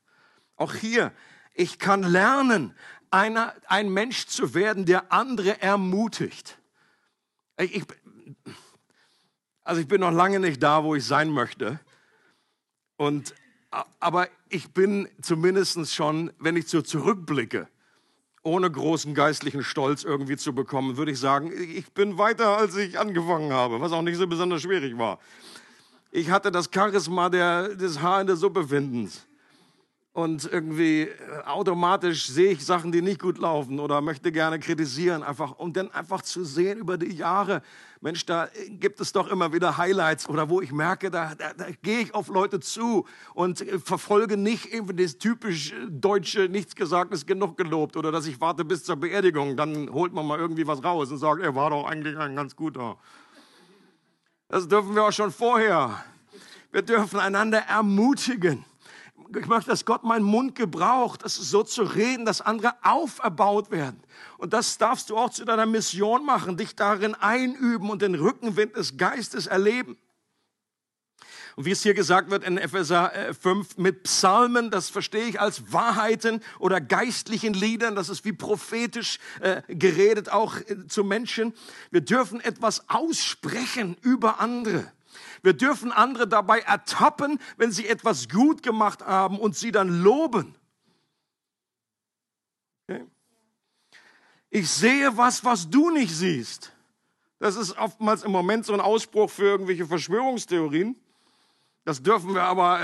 Auch 0.54 0.74
hier, 0.74 1.10
ich 1.54 1.80
kann 1.80 2.04
lernen, 2.04 2.72
einer, 3.10 3.52
ein 3.66 3.92
Mensch 3.92 4.26
zu 4.26 4.54
werden, 4.54 4.86
der 4.86 5.12
andere 5.12 5.60
ermutigt. 5.60 6.56
Ich, 7.58 7.82
also 9.64 9.80
ich 9.80 9.88
bin 9.88 10.02
noch 10.02 10.12
lange 10.12 10.38
nicht 10.38 10.62
da, 10.62 10.84
wo 10.84 10.94
ich 10.94 11.04
sein 11.04 11.30
möchte. 11.30 11.80
Und, 12.96 13.34
aber 13.98 14.28
ich 14.50 14.70
bin 14.70 15.08
zumindest 15.20 15.92
schon, 15.92 16.32
wenn 16.38 16.54
ich 16.54 16.68
so 16.68 16.80
zurückblicke, 16.80 17.68
ohne 18.42 18.70
großen 18.70 19.14
geistlichen 19.14 19.62
Stolz 19.62 20.04
irgendwie 20.04 20.36
zu 20.36 20.54
bekommen, 20.54 20.96
würde 20.96 21.12
ich 21.12 21.20
sagen, 21.20 21.52
ich 21.52 21.92
bin 21.92 22.18
weiter, 22.18 22.58
als 22.58 22.76
ich 22.76 22.98
angefangen 22.98 23.52
habe, 23.52 23.80
was 23.80 23.92
auch 23.92 24.02
nicht 24.02 24.16
so 24.16 24.26
besonders 24.26 24.62
schwierig 24.62 24.98
war. 24.98 25.18
Ich 26.10 26.30
hatte 26.30 26.50
das 26.50 26.68
Charisma 26.72 27.28
der, 27.28 27.74
des 27.74 28.00
Haar 28.00 28.20
in 28.20 28.26
der 28.26 28.36
Suppe 28.36 28.66
findens 28.68 29.26
und 30.14 30.44
irgendwie 30.44 31.02
äh, 31.02 31.42
automatisch 31.46 32.26
sehe 32.26 32.52
ich 32.52 32.64
Sachen, 32.64 32.92
die 32.92 33.00
nicht 33.00 33.20
gut 33.20 33.38
laufen 33.38 33.80
oder 33.80 34.00
möchte 34.02 34.30
gerne 34.30 34.58
kritisieren, 34.58 35.22
einfach 35.22 35.52
und 35.58 35.76
dann 35.76 35.90
einfach 35.90 36.20
zu 36.22 36.44
sehen 36.44 36.78
über 36.78 36.98
die 36.98 37.14
Jahre, 37.14 37.62
Mensch, 38.02 38.26
da 38.26 38.48
gibt 38.68 39.00
es 39.00 39.12
doch 39.12 39.28
immer 39.28 39.52
wieder 39.52 39.78
Highlights 39.78 40.28
oder 40.28 40.50
wo 40.50 40.60
ich 40.60 40.72
merke, 40.72 41.10
da, 41.10 41.34
da, 41.34 41.54
da 41.54 41.66
gehe 41.82 42.00
ich 42.00 42.14
auf 42.14 42.28
Leute 42.28 42.60
zu 42.60 43.06
und 43.32 43.62
äh, 43.62 43.78
verfolge 43.78 44.36
nicht 44.36 44.66
eben 44.66 44.94
das 44.96 45.16
typisch 45.16 45.72
deutsche, 45.88 46.48
nichts 46.48 46.74
gesagt 46.74 47.14
ist 47.14 47.26
genug 47.26 47.56
gelobt 47.56 47.96
oder 47.96 48.12
dass 48.12 48.26
ich 48.26 48.38
warte 48.40 48.66
bis 48.66 48.84
zur 48.84 48.96
Beerdigung, 48.96 49.56
dann 49.56 49.90
holt 49.90 50.12
man 50.12 50.26
mal 50.26 50.38
irgendwie 50.38 50.66
was 50.66 50.84
raus 50.84 51.10
und 51.10 51.18
sagt, 51.18 51.40
er 51.40 51.54
war 51.54 51.70
doch 51.70 51.86
eigentlich 51.86 52.18
ein 52.18 52.36
ganz 52.36 52.54
guter. 52.54 52.98
Das 54.48 54.68
dürfen 54.68 54.94
wir 54.94 55.04
auch 55.04 55.12
schon 55.12 55.30
vorher. 55.30 56.04
Wir 56.70 56.82
dürfen 56.82 57.18
einander 57.18 57.60
ermutigen 57.60 58.66
ich 59.36 59.46
möchte, 59.46 59.70
dass 59.70 59.84
Gott 59.84 60.04
meinen 60.04 60.24
Mund 60.24 60.54
gebraucht, 60.54 61.24
das 61.24 61.36
so 61.36 61.62
zu 61.62 61.82
reden, 61.82 62.24
dass 62.24 62.40
andere 62.40 62.74
auferbaut 62.82 63.70
werden. 63.70 64.00
Und 64.38 64.52
das 64.52 64.78
darfst 64.78 65.10
du 65.10 65.16
auch 65.16 65.30
zu 65.30 65.44
deiner 65.44 65.66
Mission 65.66 66.24
machen, 66.24 66.56
dich 66.56 66.74
darin 66.74 67.14
einüben 67.14 67.90
und 67.90 68.02
den 68.02 68.14
Rückenwind 68.14 68.76
des 68.76 68.96
Geistes 68.96 69.46
erleben. 69.46 69.96
Und 71.56 71.66
wie 71.66 71.70
es 71.70 71.82
hier 71.82 71.94
gesagt 71.94 72.30
wird 72.30 72.44
in 72.44 72.56
Epheser 72.56 73.12
5 73.40 73.76
äh, 73.76 73.80
mit 73.80 74.04
Psalmen, 74.04 74.70
das 74.70 74.88
verstehe 74.88 75.26
ich 75.26 75.40
als 75.40 75.72
Wahrheiten 75.72 76.40
oder 76.58 76.80
geistlichen 76.80 77.52
Liedern, 77.52 77.94
das 77.94 78.08
ist 78.08 78.24
wie 78.24 78.32
prophetisch 78.32 79.18
äh, 79.40 79.62
geredet 79.68 80.30
auch 80.30 80.56
äh, 80.56 80.86
zu 80.88 81.04
Menschen. 81.04 81.52
Wir 81.90 82.00
dürfen 82.00 82.40
etwas 82.40 82.88
aussprechen 82.88 83.96
über 84.00 84.40
andere. 84.40 84.90
Wir 85.42 85.52
dürfen 85.52 85.92
andere 85.92 86.26
dabei 86.28 86.60
ertappen, 86.60 87.38
wenn 87.56 87.72
sie 87.72 87.88
etwas 87.88 88.28
gut 88.28 88.62
gemacht 88.62 89.02
haben 89.02 89.38
und 89.38 89.56
sie 89.56 89.72
dann 89.72 90.02
loben. 90.02 90.54
Okay. 92.88 93.04
Ich 94.50 94.70
sehe 94.70 95.16
was, 95.16 95.44
was 95.44 95.70
du 95.70 95.90
nicht 95.90 96.14
siehst. 96.14 96.72
Das 97.38 97.56
ist 97.56 97.76
oftmals 97.76 98.22
im 98.22 98.30
Moment 98.30 98.66
so 98.66 98.72
ein 98.72 98.80
Ausspruch 98.80 99.30
für 99.30 99.44
irgendwelche 99.44 99.86
Verschwörungstheorien. 99.86 100.94
Das 101.84 102.02
dürfen 102.02 102.34
wir 102.34 102.44
aber, 102.44 102.82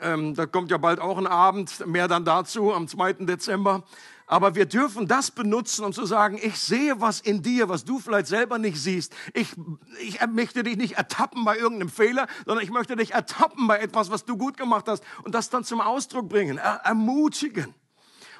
äh, 0.00 0.14
äh, 0.14 0.32
da 0.34 0.46
kommt 0.46 0.70
ja 0.70 0.76
bald 0.76 1.00
auch 1.00 1.16
ein 1.16 1.26
Abend, 1.26 1.86
mehr 1.86 2.08
dann 2.08 2.24
dazu 2.24 2.74
am 2.74 2.86
2. 2.86 3.24
Dezember. 3.24 3.84
Aber 4.30 4.54
wir 4.54 4.66
dürfen 4.66 5.08
das 5.08 5.30
benutzen, 5.30 5.86
um 5.86 5.94
zu 5.94 6.04
sagen, 6.04 6.38
ich 6.40 6.58
sehe 6.60 7.00
was 7.00 7.20
in 7.20 7.42
dir, 7.42 7.70
was 7.70 7.86
du 7.86 7.98
vielleicht 7.98 8.26
selber 8.26 8.58
nicht 8.58 8.78
siehst. 8.78 9.14
Ich, 9.32 9.54
ich 10.00 10.20
möchte 10.26 10.62
dich 10.62 10.76
nicht 10.76 10.98
ertappen 10.98 11.46
bei 11.46 11.56
irgendeinem 11.56 11.88
Fehler, 11.88 12.26
sondern 12.44 12.62
ich 12.62 12.70
möchte 12.70 12.94
dich 12.94 13.12
ertappen 13.12 13.66
bei 13.66 13.78
etwas, 13.78 14.10
was 14.10 14.26
du 14.26 14.36
gut 14.36 14.58
gemacht 14.58 14.86
hast 14.86 15.02
und 15.24 15.34
das 15.34 15.48
dann 15.48 15.64
zum 15.64 15.80
Ausdruck 15.80 16.28
bringen, 16.28 16.58
er, 16.58 16.82
ermutigen. 16.84 17.74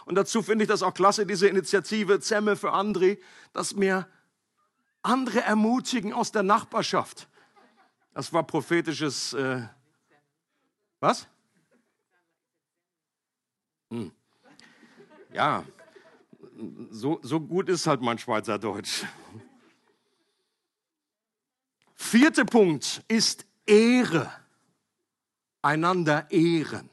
Und 0.05 0.15
dazu 0.15 0.43
finde 0.43 0.65
ich 0.65 0.69
das 0.69 0.83
auch 0.83 0.93
klasse, 0.93 1.25
diese 1.25 1.49
Initiative 1.49 2.21
Zemme 2.21 2.57
für 2.57 2.73
Andri, 2.73 3.19
dass 3.55 3.75
mir 3.75 4.07
andere 5.03 5.41
ermutigen 5.41 6.13
aus 6.13 6.33
der 6.33 6.43
Nachbarschaft. 6.43 7.29
Das 8.13 8.31
war 8.35 8.43
prophetisches. 8.43 9.33
Äh, 9.33 9.63
was? 11.01 11.27
Hm. 13.91 14.13
Ja, 15.33 15.65
so, 16.91 17.21
so 17.23 17.41
gut 17.41 17.69
ist 17.69 17.87
halt 17.87 18.01
mein 18.01 18.19
Schweizerdeutsch. 18.19 19.05
Vierter 21.95 22.45
Punkt 22.45 23.03
ist 23.09 23.47
Ehre. 23.67 24.33
Einander 25.63 26.31
ehren. 26.31 26.89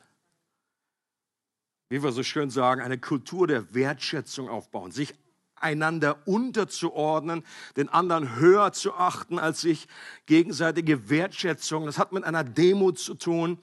Wie 1.90 2.02
wir 2.02 2.12
so 2.12 2.24
schön 2.24 2.50
sagen, 2.50 2.82
eine 2.82 2.98
Kultur 2.98 3.48
der 3.48 3.74
Wertschätzung 3.74 4.50
aufbauen, 4.50 4.92
sich 4.92 5.14
einander 5.56 6.28
unterzuordnen, 6.28 7.46
den 7.78 7.90
anderen 7.90 8.36
höher 8.36 8.74
zu 8.74 8.94
achten 8.94 9.40
als 9.40 9.62
sich, 9.62 9.88
gegenseitige 10.26 11.10
Wertschätzung. 11.10 11.86
Das 11.86 11.98
hat 12.00 12.12
mit 12.12 12.24
einer 12.24 12.44
Demut 12.44 13.00
zu 13.00 13.14
tun. 13.14 13.60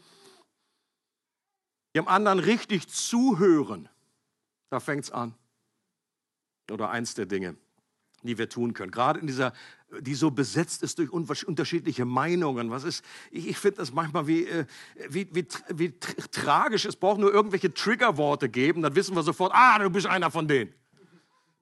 Dem 1.95 2.09
anderen 2.09 2.39
richtig 2.39 2.89
zuhören. 2.89 3.89
Da 4.71 4.81
fängt 4.81 5.05
es 5.05 5.11
an 5.11 5.35
oder 6.71 6.91
eins 6.91 7.15
der 7.15 7.27
Dinge, 7.27 7.57
die 8.23 8.39
wir 8.39 8.49
tun 8.49 8.75
können. 8.75 8.91
Gerade 8.91 9.21
in 9.21 9.27
dieser, 9.27 9.53
die 10.01 10.15
so 10.15 10.31
besetzt 10.31 10.83
ist 10.83 10.99
durch 10.99 11.11
unterschiedliche 11.11 12.05
Meinungen. 12.05 12.71
Was 12.71 12.85
ist, 12.85 13.05
ich, 13.31 13.49
ich 13.49 13.59
finde 13.59 13.79
das 13.79 13.93
manchmal 13.93 14.27
wie, 14.27 14.47
äh, 14.47 14.67
wie, 15.09 15.29
wie, 15.33 15.47
wie 15.69 15.99
tragisch. 15.99 16.85
Es 16.85 16.97
braucht 16.97 17.21
nur 17.21 17.33
irgendwelche 17.33 17.73
Triggerworte 17.73 18.49
geben, 18.49 18.83
dann 18.83 18.95
wissen 18.95 19.15
wir 19.17 19.23
sofort, 19.23 19.53
ah, 19.55 19.79
du 19.79 19.91
bist 19.91 20.07
einer 20.07 20.31
von 20.31 20.49
denen. 20.49 20.75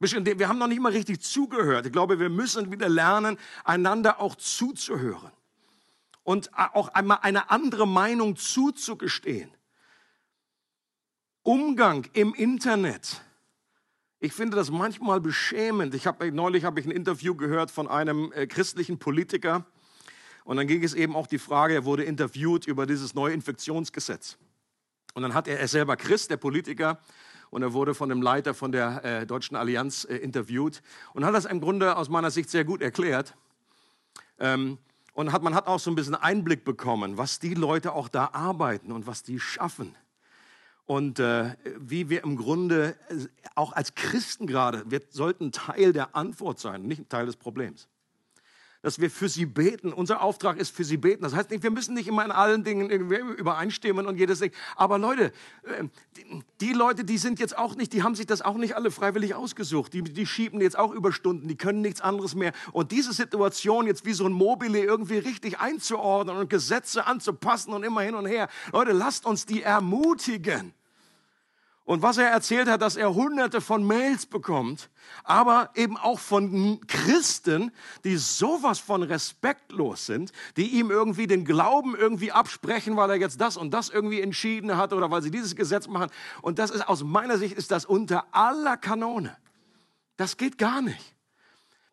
Wir 0.01 0.49
haben 0.49 0.59
noch 0.59 0.67
nicht 0.67 0.81
mal 0.81 0.93
richtig 0.93 1.21
zugehört. 1.21 1.85
Ich 1.85 1.93
glaube, 1.93 2.19
wir 2.19 2.31
müssen 2.31 2.73
wieder 2.73 2.89
lernen, 2.89 3.37
einander 3.65 4.19
auch 4.19 4.35
zuzuhören 4.35 5.31
und 6.23 6.51
auch 6.55 6.89
einmal 6.89 7.19
eine 7.21 7.51
andere 7.51 7.87
Meinung 7.87 8.37
zuzugestehen. 8.37 9.51
Umgang 11.43 12.07
im 12.13 12.35
Internet. 12.35 13.21
Ich 14.23 14.35
finde 14.35 14.57
das 14.59 14.71
manchmal 14.71 15.19
beschämend. 15.19 15.95
Ich 15.95 16.07
habe 16.07 16.31
neulich 16.31 16.65
habe 16.65 16.79
ich 16.79 16.85
ein 16.85 16.93
Interview 16.93 17.35
gehört 17.35 17.71
von 17.71 17.89
einem 17.89 18.31
äh, 18.33 18.47
christlichen 18.47 18.99
Politiker 18.99 19.65
und 20.45 20.59
dann 20.59 20.67
ging 20.67 20.85
es 20.85 20.93
eben 20.93 21.17
auch 21.17 21.27
die 21.27 21.39
Frage, 21.39 21.73
er 21.73 21.85
wurde 21.87 22.05
interviewt 22.05 22.67
über 22.67 22.85
dieses 22.85 23.15
neue 23.15 23.33
Infektionsgesetz. 23.33 24.37
Und 25.15 25.23
dann 25.23 25.33
hat 25.33 25.49
er, 25.49 25.59
er 25.59 25.69
selber 25.69 25.97
Christ, 25.97 26.31
der 26.31 26.37
Politiker, 26.37 26.99
und 27.49 27.63
er 27.63 27.73
wurde 27.73 27.95
von 27.95 28.11
dem 28.11 28.21
Leiter 28.21 28.53
von 28.53 28.73
der 28.73 29.05
äh, 29.05 29.27
Deutschen 29.27 29.57
Allianz 29.57 30.05
äh, 30.05 30.17
interviewt 30.17 30.83
und 31.15 31.25
hat 31.25 31.35
das 31.35 31.47
im 31.47 31.61
Grunde 31.61 31.97
aus 31.97 32.11
meiner 32.11 32.31
Sicht 32.31 32.51
sehr 32.51 32.65
gut 32.65 32.83
erklärt. 32.83 33.35
Ähm, 34.39 34.77
und 35.15 35.33
hat, 35.33 35.43
man 35.43 35.55
hat 35.55 35.67
auch 35.67 35.81
so 35.81 35.91
ein 35.91 35.95
bisschen 35.95 36.15
Einblick 36.15 36.65
bekommen, 36.65 37.17
was 37.17 37.39
die 37.39 37.55
Leute 37.55 37.93
auch 37.93 38.09
da 38.09 38.31
arbeiten 38.33 38.93
und 38.93 39.07
was 39.07 39.23
die 39.23 39.41
schaffen. 39.41 39.97
Und 40.91 41.21
äh, 41.21 41.55
wie 41.79 42.09
wir 42.09 42.25
im 42.25 42.35
Grunde 42.35 42.97
äh, 43.11 43.29
auch 43.55 43.73
als 43.73 43.95
Christen 43.95 44.49
gerade, 44.49 44.83
wir 44.89 45.03
sollten 45.11 45.53
Teil 45.53 45.93
der 45.93 46.17
Antwort 46.17 46.59
sein, 46.59 46.83
nicht 46.83 47.09
Teil 47.09 47.27
des 47.27 47.37
Problems 47.37 47.87
dass 48.83 48.99
wir 48.99 49.11
für 49.11 49.29
sie 49.29 49.45
beten. 49.45 49.93
Unser 49.93 50.23
Auftrag 50.23 50.57
ist 50.57 50.75
für 50.75 50.85
sie 50.85 50.97
beten. 50.97 51.23
Das 51.23 51.35
heißt 51.35 51.51
nicht, 51.51 51.63
wir 51.63 51.71
müssen 51.71 51.95
nicht 51.95 52.09
immer 52.09 52.25
in 52.25 52.31
allen 52.31 52.65
Dingen 52.65 52.89
übereinstimmen 52.89 54.07
und 54.07 54.17
jedes 54.17 54.39
Ding. 54.39 54.53
Aber 54.75 54.97
Leute, 54.97 55.33
ähm, 55.79 55.91
die 56.63 56.73
Leute, 56.73 57.05
die 57.05 57.19
sind 57.19 57.41
jetzt 57.41 57.59
auch 57.59 57.77
nicht, 57.77 57.93
die 57.93 58.03
haben 58.03 58.15
sich 58.15 58.27
das 58.27 58.41
auch 58.41 58.57
nicht 58.57 58.77
alle 58.77 58.91
freiwillig 58.91 59.35
ausgesucht. 59.35 59.93
Die, 59.93 60.03
die 60.03 60.27
schieben 60.27 60.63
jetzt 60.63 60.79
auch 60.79 60.93
Überstunden, 60.93 61.47
die 61.47 61.57
können 61.57 61.83
nichts 61.83 62.01
anderes 62.01 62.35
mehr. 62.35 62.53
Und 62.73 62.91
diese 62.91 63.13
Situation 63.13 63.87
jetzt 63.87 64.07
wie 64.07 64.15
so 64.15 64.25
ein 64.25 64.33
Mobile 64.33 64.83
irgendwie 64.83 65.19
richtig 65.19 65.59
einzuordnen 65.59 66.39
und 66.39 66.49
Gesetze 66.49 67.07
anzupassen 67.07 67.75
und 67.75 67.83
immer 67.83 68.01
hin 68.01 68.15
und 68.15 68.25
her. 68.25 68.49
Leute, 68.73 68.93
lasst 68.93 69.27
uns 69.27 69.45
die 69.45 69.63
ermutigen. 69.63 70.73
Und 71.91 72.03
was 72.03 72.19
er 72.19 72.29
erzählt 72.29 72.69
hat, 72.69 72.83
dass 72.83 72.95
er 72.95 73.15
hunderte 73.15 73.61
von 73.61 73.85
Mails 73.85 74.25
bekommt, 74.25 74.91
aber 75.25 75.71
eben 75.75 75.97
auch 75.97 76.21
von 76.21 76.81
Christen, 76.87 77.73
die 78.05 78.17
sowas 78.17 78.79
von 78.79 79.03
respektlos 79.03 80.07
sind, 80.07 80.31
die 80.57 80.69
ihm 80.79 80.93
irgendwie 80.93 81.27
den 81.27 81.45
Glauben 81.45 81.97
irgendwie 81.97 82.31
absprechen, 82.31 82.97
weil 82.97 83.11
er 83.11 83.17
jetzt 83.17 83.41
das 83.41 83.57
und 83.57 83.75
das 83.75 83.89
irgendwie 83.89 84.21
entschieden 84.21 84.77
hat 84.77 84.93
oder 84.93 85.11
weil 85.11 85.21
sie 85.21 85.33
dieses 85.33 85.57
Gesetz 85.57 85.89
machen. 85.89 86.13
Und 86.43 86.61
das 86.61 86.71
ist 86.71 86.89
aus 86.89 87.03
meiner 87.03 87.39
Sicht 87.39 87.57
ist 87.59 87.73
das 87.73 87.87
unter 87.87 88.25
aller 88.31 88.77
Kanone. 88.77 89.37
Das 90.17 90.37
geht 90.37 90.59
gar 90.59 90.83
nicht. 90.83 91.17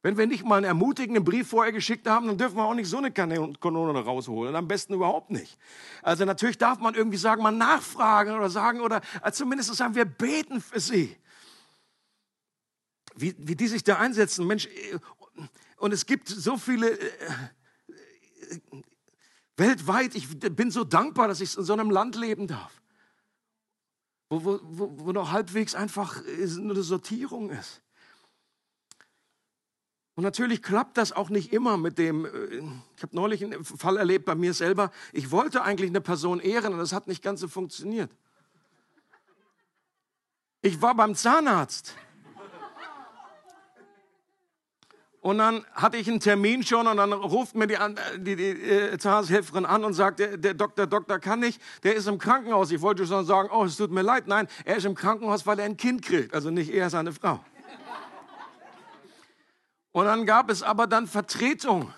Wenn 0.07 0.17
wir 0.17 0.25
nicht 0.25 0.45
mal 0.45 0.55
einen 0.55 0.63
ermutigenden 0.63 1.25
Brief 1.25 1.49
vorher 1.49 1.73
geschickt 1.73 2.07
haben, 2.07 2.27
dann 2.27 2.37
dürfen 2.37 2.55
wir 2.55 2.63
auch 2.63 2.73
nicht 2.73 2.87
so 2.87 2.97
eine 2.97 3.11
Kanone 3.11 3.99
rausholen. 3.99 4.55
Am 4.55 4.65
besten 4.65 4.93
überhaupt 4.93 5.31
nicht. 5.31 5.57
Also 6.01 6.23
natürlich 6.23 6.57
darf 6.57 6.79
man 6.79 6.95
irgendwie 6.95 7.17
sagen, 7.17 7.43
mal 7.43 7.51
nachfragen 7.51 8.33
oder 8.33 8.49
sagen 8.49 8.79
oder 8.79 9.01
äh, 9.21 9.33
zumindest 9.33 9.75
sagen, 9.75 9.95
wir 9.95 10.05
beten 10.05 10.61
für 10.61 10.79
sie. 10.79 11.17
Wie, 13.17 13.35
wie 13.37 13.57
die 13.57 13.67
sich 13.67 13.83
da 13.83 13.97
einsetzen. 13.97 14.47
Mensch, 14.47 14.67
äh, 14.67 14.97
und 15.75 15.91
es 15.91 16.05
gibt 16.05 16.29
so 16.29 16.55
viele 16.55 16.97
äh, 16.97 17.07
weltweit. 19.57 20.15
Ich 20.15 20.39
bin 20.39 20.71
so 20.71 20.85
dankbar, 20.85 21.27
dass 21.27 21.41
ich 21.41 21.57
in 21.57 21.65
so 21.65 21.73
einem 21.73 21.89
Land 21.89 22.15
leben 22.15 22.47
darf. 22.47 22.81
Wo, 24.29 24.45
wo, 24.45 24.59
wo, 24.63 24.99
wo 24.99 25.11
noch 25.11 25.33
halbwegs 25.33 25.75
einfach 25.75 26.23
eine 26.25 26.81
Sortierung 26.81 27.49
ist. 27.49 27.81
Und 30.17 30.23
natürlich 30.23 30.63
klappt 30.63 30.97
das 30.97 31.11
auch 31.11 31.29
nicht 31.29 31.53
immer 31.53 31.77
mit 31.77 31.99
dem, 31.99 32.25
äh, 32.25 32.29
ich 32.95 33.03
habe 33.03 33.15
neulich 33.15 33.43
einen 33.43 33.63
Fall 33.63 33.97
erlebt 33.97 34.25
bei 34.25 34.33
mir 34.33 34.51
selber, 34.51 34.89
ich 35.13 35.29
wollte 35.29 35.61
eigentlich 35.61 35.91
eine 35.91 36.01
Person 36.01 36.39
ehren 36.39 36.73
und 36.73 36.79
das 36.79 36.91
hat 36.91 37.07
nicht 37.07 37.21
ganz 37.21 37.39
so 37.39 37.47
funktioniert. 37.47 38.09
Ich 40.63 40.81
war 40.81 40.95
beim 40.95 41.13
Zahnarzt. 41.13 41.93
Und 45.21 45.37
dann 45.37 45.63
hatte 45.73 45.97
ich 45.97 46.07
einen 46.07 46.19
Termin 46.19 46.63
schon 46.63 46.87
und 46.87 46.97
dann 46.97 47.13
ruft 47.13 47.53
mir 47.53 47.67
die, 47.67 47.77
die, 48.17 48.35
die 48.35 48.43
äh, 48.43 48.97
Zahnarzthelferin 48.97 49.67
an 49.67 49.85
und 49.85 49.93
sagt, 49.93 50.17
der, 50.17 50.37
der 50.37 50.55
Doktor, 50.55 50.87
Doktor 50.87 51.19
kann 51.19 51.41
nicht, 51.41 51.61
der 51.83 51.93
ist 51.93 52.07
im 52.07 52.17
Krankenhaus. 52.17 52.71
Ich 52.71 52.81
wollte 52.81 53.05
schon 53.05 53.23
sagen, 53.23 53.49
oh, 53.53 53.65
es 53.65 53.77
tut 53.77 53.91
mir 53.91 54.01
leid. 54.01 54.25
Nein, 54.25 54.47
er 54.65 54.77
ist 54.77 54.85
im 54.85 54.95
Krankenhaus, 54.95 55.45
weil 55.45 55.59
er 55.59 55.65
ein 55.65 55.77
Kind 55.77 56.01
kriegt, 56.01 56.33
also 56.33 56.49
nicht 56.49 56.73
er, 56.73 56.89
seine 56.89 57.11
Frau. 57.11 57.39
Und 59.97 60.05
dann 60.05 60.27
gab 60.27 60.51
es 60.51 60.61
aber 60.61 60.85
dann 60.85 61.07
Vertretung 61.07 61.91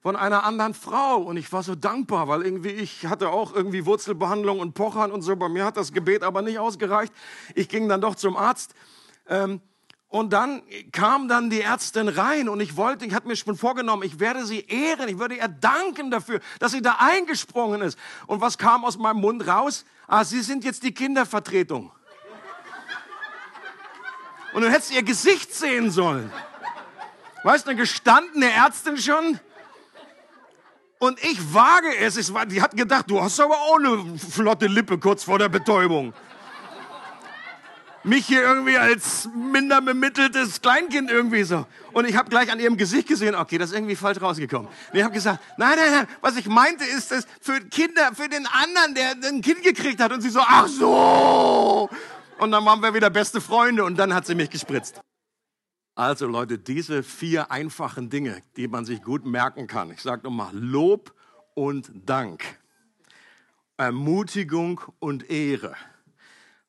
von 0.00 0.16
einer 0.16 0.44
anderen 0.44 0.72
Frau 0.72 1.16
und 1.18 1.36
ich 1.36 1.52
war 1.52 1.62
so 1.62 1.74
dankbar, 1.74 2.26
weil 2.26 2.40
irgendwie 2.40 2.70
ich 2.70 3.04
hatte 3.04 3.28
auch 3.28 3.54
irgendwie 3.54 3.84
Wurzelbehandlung 3.84 4.60
und 4.60 4.72
Pochern 4.72 5.12
und 5.12 5.20
so. 5.20 5.36
Bei 5.36 5.50
mir 5.50 5.66
hat 5.66 5.76
das 5.76 5.92
Gebet 5.92 6.22
aber 6.22 6.40
nicht 6.40 6.58
ausgereicht. 6.58 7.12
Ich 7.54 7.68
ging 7.68 7.86
dann 7.86 8.00
doch 8.00 8.14
zum 8.14 8.38
Arzt. 8.38 8.74
Ähm, 9.28 9.60
und 10.08 10.32
dann 10.32 10.62
kam 10.90 11.28
dann 11.28 11.50
die 11.50 11.60
Ärztin 11.60 12.08
rein 12.08 12.48
und 12.48 12.60
ich 12.60 12.78
wollte, 12.78 13.04
ich 13.04 13.12
hatte 13.12 13.28
mir 13.28 13.36
schon 13.36 13.58
vorgenommen, 13.58 14.04
ich 14.04 14.20
werde 14.20 14.46
sie 14.46 14.60
ehren, 14.60 15.10
ich 15.10 15.18
würde 15.18 15.34
ihr 15.34 15.48
danken 15.48 16.10
dafür, 16.10 16.40
dass 16.60 16.72
sie 16.72 16.80
da 16.80 16.96
eingesprungen 16.98 17.82
ist. 17.82 17.98
Und 18.26 18.40
was 18.40 18.56
kam 18.56 18.86
aus 18.86 18.96
meinem 18.96 19.20
Mund 19.20 19.46
raus? 19.46 19.84
Ah, 20.06 20.24
Sie 20.24 20.40
sind 20.40 20.64
jetzt 20.64 20.82
die 20.82 20.94
Kindervertretung. 20.94 21.92
Und 24.54 24.62
du 24.62 24.70
hättest 24.70 24.94
ihr 24.94 25.02
Gesicht 25.02 25.54
sehen 25.54 25.90
sollen. 25.90 26.32
Weißt 27.44 27.66
du, 27.66 27.70
eine 27.70 27.78
gestandene 27.78 28.50
Ärztin 28.50 28.96
schon? 28.96 29.38
Und 30.98 31.22
ich 31.22 31.52
wage 31.52 31.94
es, 32.00 32.32
war, 32.32 32.46
die 32.46 32.62
hat 32.62 32.74
gedacht, 32.74 33.04
du 33.10 33.20
hast 33.20 33.38
aber 33.38 33.54
auch 33.54 33.76
eine 33.78 34.18
flotte 34.18 34.66
Lippe 34.66 34.96
kurz 34.96 35.24
vor 35.24 35.38
der 35.38 35.50
Betäubung. 35.50 36.14
Mich 38.02 38.26
hier 38.26 38.42
irgendwie 38.42 38.78
als 38.78 39.28
minder 39.34 39.82
bemitteltes 39.82 40.62
Kleinkind 40.62 41.10
irgendwie 41.10 41.42
so. 41.42 41.66
Und 41.92 42.08
ich 42.08 42.16
habe 42.16 42.30
gleich 42.30 42.50
an 42.50 42.60
ihrem 42.60 42.78
Gesicht 42.78 43.08
gesehen, 43.08 43.34
okay, 43.34 43.58
das 43.58 43.70
ist 43.70 43.76
irgendwie 43.76 43.96
falsch 43.96 44.22
rausgekommen. 44.22 44.66
Und 44.66 44.98
ich 44.98 45.02
habe 45.02 45.12
gesagt, 45.12 45.40
nein, 45.58 45.76
nein, 45.76 45.90
nein, 45.90 46.06
was 46.22 46.36
ich 46.36 46.46
meinte 46.46 46.84
ist, 46.84 47.10
dass 47.10 47.26
für 47.42 47.60
Kinder, 47.60 48.12
für 48.14 48.28
den 48.30 48.46
anderen, 48.46 48.94
der 48.94 49.28
ein 49.28 49.42
Kind 49.42 49.62
gekriegt 49.62 50.00
hat. 50.00 50.12
Und 50.12 50.22
sie 50.22 50.30
so, 50.30 50.40
ach 50.40 50.66
so. 50.66 51.90
Und 52.38 52.50
dann 52.52 52.64
waren 52.64 52.80
wir 52.80 52.94
wieder 52.94 53.10
beste 53.10 53.42
Freunde 53.42 53.84
und 53.84 53.96
dann 53.96 54.14
hat 54.14 54.26
sie 54.26 54.34
mich 54.34 54.48
gespritzt. 54.48 55.02
Also 55.96 56.26
Leute, 56.26 56.58
diese 56.58 57.04
vier 57.04 57.52
einfachen 57.52 58.10
Dinge, 58.10 58.42
die 58.56 58.66
man 58.66 58.84
sich 58.84 59.00
gut 59.02 59.24
merken 59.24 59.68
kann. 59.68 59.92
Ich 59.92 60.00
sage 60.02 60.24
nochmal, 60.24 60.50
Lob 60.52 61.14
und 61.54 61.92
Dank, 62.04 62.42
Ermutigung 63.76 64.80
und 64.98 65.30
Ehre. 65.30 65.76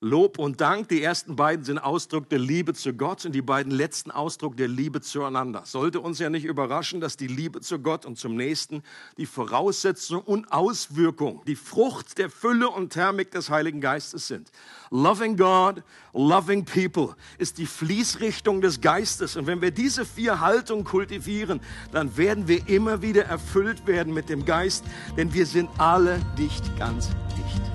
Lob 0.02 0.40
und 0.40 0.60
Dank, 0.60 0.90
die 0.90 1.02
ersten 1.02 1.38
beiden 1.38 1.64
sind 1.64 1.80
Ausdruck 1.80 2.28
der 2.28 2.38
Liebe 2.38 2.74
zu 2.74 2.94
Gott 2.94 3.26
und 3.26 3.32
die 3.32 3.42
beiden 3.42 3.72
letzten 3.72 4.12
Ausdruck 4.12 4.58
der 4.58 4.68
Liebe 4.68 5.00
zueinander. 5.00 5.62
Sollte 5.66 6.02
uns 6.02 6.20
ja 6.20 6.30
nicht 6.30 6.44
überraschen, 6.44 7.00
dass 7.00 7.16
die 7.16 7.28
Liebe 7.28 7.62
zu 7.62 7.80
Gott 7.80 8.06
und 8.06 8.18
zum 8.18 8.36
Nächsten 8.36 8.84
die 9.18 9.26
Voraussetzung 9.26 10.22
und 10.22 10.52
Auswirkung, 10.52 11.42
die 11.48 11.56
Frucht 11.56 12.18
der 12.18 12.30
Fülle 12.30 12.70
und 12.70 12.92
Thermik 12.92 13.32
des 13.32 13.50
Heiligen 13.50 13.80
Geistes 13.80 14.28
sind. 14.28 14.52
Loving 14.92 15.38
God, 15.38 15.82
loving 16.14 16.66
people 16.66 17.16
ist 17.38 17.58
die 17.58 17.66
Fließrichtung 17.66 18.60
des 18.60 18.82
Geistes. 18.82 19.38
Und 19.38 19.48
wenn 19.48 19.62
wir 19.62 19.72
diese 19.72 20.06
vier 20.06 20.42
Haltungen 20.42 20.84
kultivieren, 20.84 21.62
dann 21.94 22.18
werden 22.18 22.50
wir 22.50 22.68
immer 22.68 23.02
wieder 23.02 23.26
erfüllt 23.26 23.88
werden 23.88 24.14
mit 24.14 24.28
dem 24.28 24.44
Geist, 24.44 24.84
denn 25.16 25.34
wir 25.34 25.46
sind 25.46 25.70
alle 25.78 26.20
dicht, 26.38 26.78
ganz 26.78 27.12
dicht. 27.38 27.75